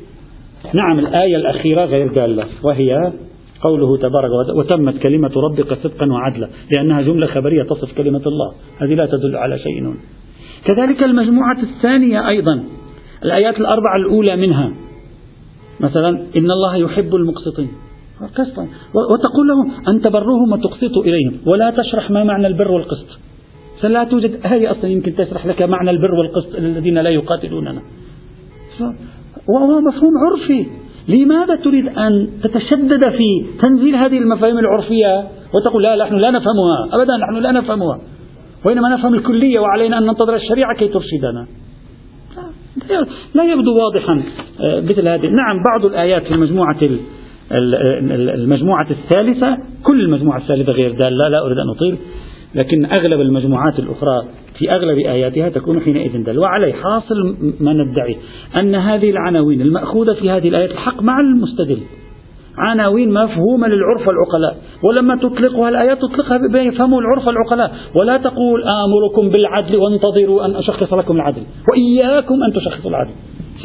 نعم 0.74 0.99
الآية 0.99 1.36
الأخيرة 1.36 1.86
غير 1.86 2.07
دالة 2.07 2.45
وهي 2.63 3.11
قوله 3.61 3.97
تبارك 3.97 4.30
وتمت 4.55 4.97
كلمة 4.97 5.32
ربك 5.36 5.74
صدقا 5.74 6.11
وعدلا 6.11 6.49
لأنها 6.78 7.01
جملة 7.01 7.28
خبرية 7.28 7.63
تصف 7.63 7.97
كلمة 7.97 8.22
الله. 8.26 8.53
هذه 8.82 8.93
لا 8.93 9.05
تدل 9.05 9.36
على 9.36 9.59
شيء. 9.59 9.93
كذلك 10.65 11.03
المجموعة 11.03 11.57
الثانية 11.63 12.30
أيضا 12.30 12.63
الآيات 13.26 13.59
الأربعة 13.59 13.95
الأولى 13.95 14.36
منها 14.36 14.74
مثلا 15.80 16.09
إن 16.09 16.51
الله 16.51 16.76
يحب 16.76 17.15
المقسطين 17.15 17.70
قسطا. 18.28 18.67
وتقول 19.11 19.47
لهم 19.47 19.71
أن 19.88 20.01
تبروهم 20.01 20.51
وتقسطوا 20.51 21.03
إليهم. 21.03 21.34
ولا 21.45 21.69
تشرح 21.69 22.11
ما 22.11 22.24
معنى 22.24 22.47
البر 22.47 22.71
والقسط. 22.71 23.19
فلا 23.82 24.03
توجد 24.03 24.39
آية 24.45 24.71
أصلا 24.71 24.88
يمكن 24.88 25.15
تشرح 25.15 25.45
لك 25.45 25.61
معنى 25.61 25.89
البر 25.89 26.13
والقسط 26.13 26.55
الذين 26.55 26.97
لا 26.97 27.09
يقاتلوننا. 27.09 27.82
وهو 29.49 29.82
مفهوم 29.82 30.11
عرفي. 30.26 30.65
لماذا 31.07 31.55
تريد 31.55 31.88
أن 31.88 32.28
تتشدد 32.43 33.09
في 33.09 33.45
تنزيل 33.61 33.95
هذه 33.95 34.17
المفاهيم 34.17 34.57
العرفية؟ 34.57 35.28
وتقول 35.53 35.84
لا 35.84 35.95
نحن 35.95 36.15
لا 36.15 36.32
نفهمها. 36.32 36.88
أبدا 36.91 37.17
نحن 37.17 37.43
لا 37.43 37.51
نفهمها. 37.51 37.99
وإنما 38.65 38.89
نفهم 38.89 39.13
الكلية 39.13 39.59
وعلينا 39.59 39.97
أن 39.97 40.03
ننتظر 40.03 40.36
الشريعة 40.36 40.76
كي 40.78 40.88
ترشدنا. 40.88 41.47
لا 43.36 43.43
يبدو 43.43 43.78
واضحا 43.78 44.24
آه، 44.61 44.82
مثل 44.82 45.07
هذه. 45.07 45.28
نعم 45.28 45.63
بعض 45.71 45.86
الآيات 45.86 46.24
في 46.24 46.34
المجموعة 46.34 46.80
المجموعة 47.52 48.88
الثالثة 48.91 49.58
كل 49.84 50.02
المجموعة 50.02 50.38
الثالثة 50.38 50.72
غير 50.72 50.91
دالة 50.91 51.28
لا 51.28 51.46
أريد 51.46 51.58
أن 51.58 51.70
أطيل 51.70 51.98
لكن 52.56 52.86
أغلب 52.86 53.22
المجموعات 53.22 53.80
الأخرى 53.80 54.24
في 54.60 54.72
أغلب 54.72 54.98
آياتها 54.98 55.50
تكون 55.50 55.80
حينئذ 55.82 56.24
دل 56.24 56.39
وعليه 56.39 56.74
حاصل 56.74 57.36
ما 57.60 57.74
ندعي 57.74 58.18
أن 58.56 58.76
هذه 58.76 59.10
العناوين 59.10 59.62
المأخوذة 59.62 60.14
في 60.14 60.30
هذه 60.30 60.50
الآيات 60.50 60.72
الحق 60.72 61.04
مع 61.04 61.20
المستدل. 61.20 61.78
عناوين 62.58 63.14
مفهومة 63.14 63.68
للعرف 63.68 64.08
والعقلاء 64.08 64.58
ولما 64.84 65.16
تطلقها 65.16 65.70
الآيات 65.70 65.98
تطلقها 65.98 66.38
بما 66.38 66.62
يفهمه 66.62 67.00
العرف 67.00 67.28
والعقلاء 67.28 67.72
ولا 68.00 68.18
تقول 68.18 68.64
آمركم 68.64 69.30
بالعدل 69.30 69.76
وانتظروا 69.76 70.46
أن 70.46 70.56
أشخص 70.56 70.94
لكم 70.94 71.16
العدل 71.16 71.41
وإياكم 71.72 72.36
أن 72.44 72.54
تشخصوا 72.54 72.89
العدل. 72.89 73.12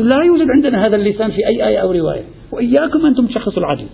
لا 0.01 0.25
يوجد 0.25 0.47
عندنا 0.57 0.87
هذا 0.87 0.97
اللسان 0.97 1.31
في 1.31 1.47
أي 1.47 1.69
آية 1.69 1.79
أو 1.79 1.93
رواية. 1.93 2.23
وإياكم 2.53 3.07
أنتم 3.07 3.27
تشخصوا 3.27 3.63
العدل 3.63 3.85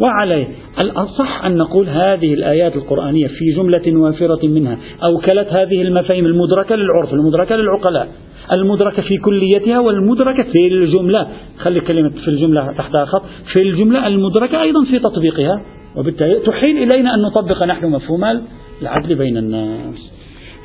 وعليه 0.00 0.46
الأصح 0.84 1.44
أن 1.44 1.56
نقول 1.56 1.88
هذه 1.88 2.34
الآيات 2.34 2.76
القرآنية 2.76 3.26
في 3.26 3.52
جملة 3.56 3.98
وافرة 3.98 4.46
منها 4.48 4.78
أوكلت 5.04 5.48
هذه 5.48 5.82
المفاهيم 5.82 6.26
المدركة 6.26 6.76
للعرف 6.76 7.12
المدركة 7.12 7.56
للعقلاء 7.56 8.08
المدركة 8.52 9.02
في 9.02 9.16
كليتها 9.16 9.78
والمدركة 9.78 10.42
في 10.42 10.66
الجملة. 10.66 11.28
خلي 11.58 11.80
كلمة 11.80 12.08
في 12.08 12.28
الجملة 12.28 12.72
تحتها 12.72 13.04
خط 13.04 13.22
في 13.52 13.62
الجملة 13.62 14.06
المدركة 14.06 14.62
أيضا 14.62 14.84
في 14.84 14.98
تطبيقها. 14.98 15.62
وبالتالي 15.96 16.40
تحيل 16.40 16.76
إلينا 16.76 17.14
أن 17.14 17.22
نطبق 17.22 17.62
نحن 17.62 17.86
مفهوم 17.86 18.24
العدل 18.82 19.14
بين 19.14 19.36
الناس. 19.36 20.11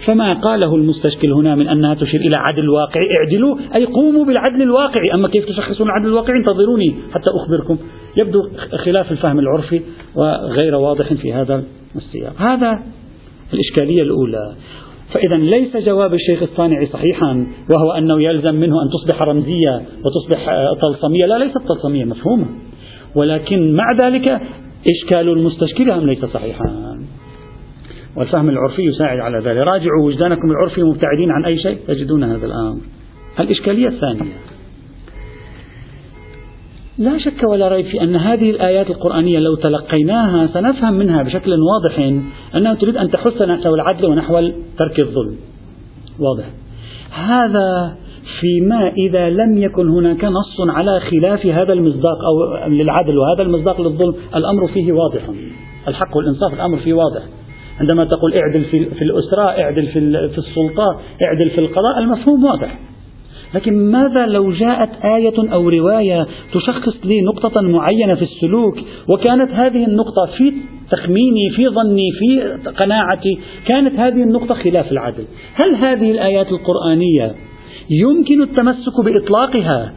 فما 0.07 0.33
قاله 0.33 0.75
المستشكل 0.75 1.31
هنا 1.31 1.55
من 1.55 1.67
أنها 1.67 1.93
تشير 1.93 2.19
إلى 2.19 2.37
عدل 2.49 2.69
واقعي. 2.69 3.05
اعدلوا 3.17 3.57
أي 3.75 3.85
قوموا 3.85 4.25
بالعدل 4.25 4.61
الواقعي. 4.61 5.13
أما 5.13 5.27
كيف 5.27 5.45
تشخصون 5.45 5.87
العدل 5.87 6.07
الواقعي؟ 6.07 6.37
انتظروني 6.39 6.95
حتى 7.13 7.31
أخبركم. 7.35 7.77
يبدو 8.17 8.49
خلاف 8.85 9.11
الفهم 9.11 9.39
العرفي 9.39 9.81
وغير 10.15 10.75
واضح 10.75 11.13
في 11.13 11.33
هذا 11.33 11.63
السياق. 11.95 12.33
هذا 12.37 12.79
الإشكالية 13.53 14.01
الأولى. 14.01 14.55
فإذا 15.13 15.35
ليس 15.35 15.77
جواب 15.77 16.13
الشيخ 16.13 16.41
الصانعي 16.43 16.85
صحيحا 16.85 17.47
وهو 17.69 17.91
أنه 17.91 18.21
يلزم 18.23 18.55
منه 18.55 18.75
أن 18.83 18.89
تصبح 18.89 19.21
رمزية 19.21 19.81
وتصبح 20.05 20.55
طلسمية. 20.81 21.25
لا 21.25 21.37
ليست 21.37 21.57
طلسمية 21.67 22.05
مفهومة. 22.05 22.45
ولكن 23.15 23.75
مع 23.75 23.85
ذلك 24.01 24.41
إشكال 24.91 25.29
المستشكل 25.29 25.91
هم 25.91 26.05
ليس 26.05 26.25
صحيحا. 26.25 26.96
والفهم 28.17 28.49
العرفي 28.49 28.81
يساعد 28.81 29.19
على 29.19 29.37
ذلك. 29.37 29.57
راجعوا 29.57 30.05
وجدانكم 30.05 30.51
العرفي 30.51 30.83
مبتعدين 30.83 31.31
عن 31.31 31.45
أي 31.45 31.59
شيء 31.59 31.77
تجدون 31.87 32.23
هذا 32.23 32.45
الأمر. 32.45 32.81
الإشكالية 33.39 33.87
الثانية. 33.87 34.33
لا 36.97 37.17
شك 37.17 37.43
ولا 37.43 37.67
ريب 37.67 37.85
في 37.85 38.01
أن 38.03 38.15
هذه 38.15 38.49
الآيات 38.49 38.89
القرآنية 38.89 39.39
لو 39.39 39.55
تلقيناها 39.55 40.47
سنفهم 40.53 40.93
منها 40.93 41.23
بشكل 41.23 41.51
واضح 41.51 42.21
أنها 42.55 42.73
تريد 42.73 42.97
أن 42.97 43.11
تحثنا 43.11 43.55
نحو 43.55 43.75
العدل 43.75 44.05
ونحو 44.05 44.39
ترك 44.77 44.99
الظلم. 44.99 45.35
واضح. 46.19 46.45
هذا 47.11 47.97
فيما 48.39 48.91
إذا 49.07 49.29
لم 49.29 49.57
يكن 49.57 49.89
هناك 49.89 50.25
نص 50.25 50.69
على 50.69 50.99
خلاف 50.99 51.45
هذا 51.45 51.73
المصداق 51.73 52.17
أو 52.27 52.67
للعدل 52.67 53.17
وهذا 53.17 53.41
المصداق 53.41 53.81
للظلم 53.81 54.15
الأمر 54.35 54.67
فيه 54.73 54.91
واضح. 54.91 55.21
الحق 55.87 56.17
والإنصاف 56.17 56.53
الأمر 56.53 56.77
فيه 56.77 56.93
واضح. 56.93 57.21
عندما 57.79 58.05
تقول 58.05 58.33
اعدل 58.33 58.63
في, 58.65 59.01
الأسرة 59.01 59.41
اعدل 59.41 59.87
في, 59.87 60.29
في 60.29 60.37
السلطة 60.37 61.01
اعدل 61.21 61.49
في 61.49 61.57
القضاء 61.57 61.99
المفهوم 61.99 62.43
واضح. 62.43 62.79
لكن 63.55 63.91
ماذا 63.91 64.25
لو 64.25 64.51
جاءت 64.51 64.89
آية 65.05 65.53
أو 65.53 65.69
رواية 65.69 66.27
تشخص 66.53 67.05
لي 67.05 67.21
نقطة 67.21 67.61
معينة 67.61 68.15
في 68.15 68.21
السلوك 68.21 68.77
وكانت 69.09 69.51
هذه 69.51 69.85
النقطة 69.85 70.25
في 70.37 70.53
تخميني 70.91 71.49
في 71.55 71.67
ظني 71.67 72.09
في 72.19 72.57
قناعتي 72.71 73.39
كانت 73.67 73.99
هذه 73.99 74.23
النقطة 74.23 74.55
خلاف 74.55 74.91
العدل؟ 74.91 75.23
هل 75.53 75.75
هذه 75.75 76.11
الآيات 76.11 76.47
القرآنية 76.51 77.35
يمكن 77.89 78.41
التمسك 78.41 79.01
بإطلاقها 79.05 79.93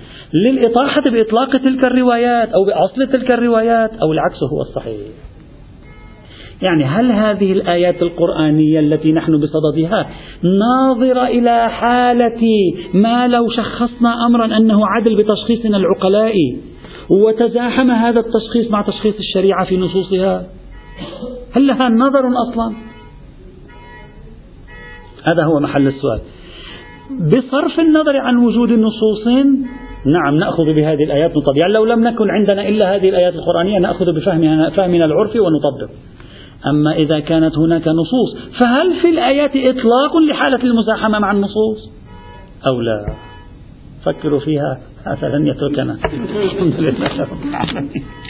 للإطاحة 0.46 1.10
بإطلاق 1.10 1.56
تلك 1.56 1.86
الروايات 1.86 2.48
أو 2.48 2.64
بأصل 2.64 3.12
تلك 3.12 3.30
الروايات 3.30 3.90
أو 4.02 4.12
العكس 4.12 4.42
هو 4.52 4.60
الصحيح؟ 4.60 4.96
يعني 6.62 6.84
هل 6.84 7.12
هذه 7.12 7.52
الآيات 7.52 8.02
القرآنية 8.02 8.80
التي 8.80 9.12
نحن 9.12 9.40
بصددها 9.40 10.06
ناظرة 10.42 11.26
إلى 11.26 11.70
حالة 11.70 12.40
ما 12.94 13.28
لو 13.28 13.50
شخصنا 13.50 14.26
أمرا 14.26 14.56
أنه 14.56 14.86
عدل 14.86 15.16
بتشخيصنا 15.16 15.76
العقلاء 15.76 16.34
وتزاحم 17.10 17.90
هذا 17.90 18.20
التشخيص 18.20 18.70
مع 18.70 18.82
تشخيص 18.82 19.14
الشريعة 19.18 19.64
في 19.64 19.76
نصوصها؟ 19.76 20.46
هل 21.52 21.66
لها 21.66 21.88
نظر 21.88 22.20
أصلا؟ 22.48 22.74
هذا 25.24 25.44
هو 25.44 25.60
محل 25.60 25.86
السؤال. 25.86 26.20
بصرف 27.10 27.80
النظر 27.80 28.16
عن 28.16 28.36
وجود 28.36 28.70
النصوص 28.70 29.26
نعم 30.06 30.34
نأخذ 30.34 30.64
بهذه 30.64 31.04
الآيات 31.04 31.30
نطبق. 31.30 31.62
يعني 31.62 31.74
لو 31.74 31.84
لم 31.84 32.04
نكن 32.08 32.30
عندنا 32.30 32.68
إلا 32.68 32.96
هذه 32.96 33.08
الآيات 33.08 33.34
القرآنية 33.34 33.78
نأخذ 33.78 34.12
بفهمنا 34.12 34.70
فهمنا 34.70 35.04
العرفي 35.04 35.40
ونطبق. 35.40 35.90
أما 36.66 36.92
إذا 36.92 37.20
كانت 37.20 37.58
هناك 37.58 37.88
نصوص 37.88 38.36
فهل 38.58 39.00
في 39.00 39.08
الآيات 39.08 39.50
إطلاق 39.50 40.16
لحالة 40.30 40.62
المزاحمة 40.64 41.18
مع 41.18 41.32
النصوص؟ 41.32 41.90
أو 42.66 42.80
لا؟ 42.80 43.14
فكروا 44.04 44.40
فيها 44.40 44.80
هذا 45.06 45.28
لن 45.28 45.46
يتركنا. 45.46 45.98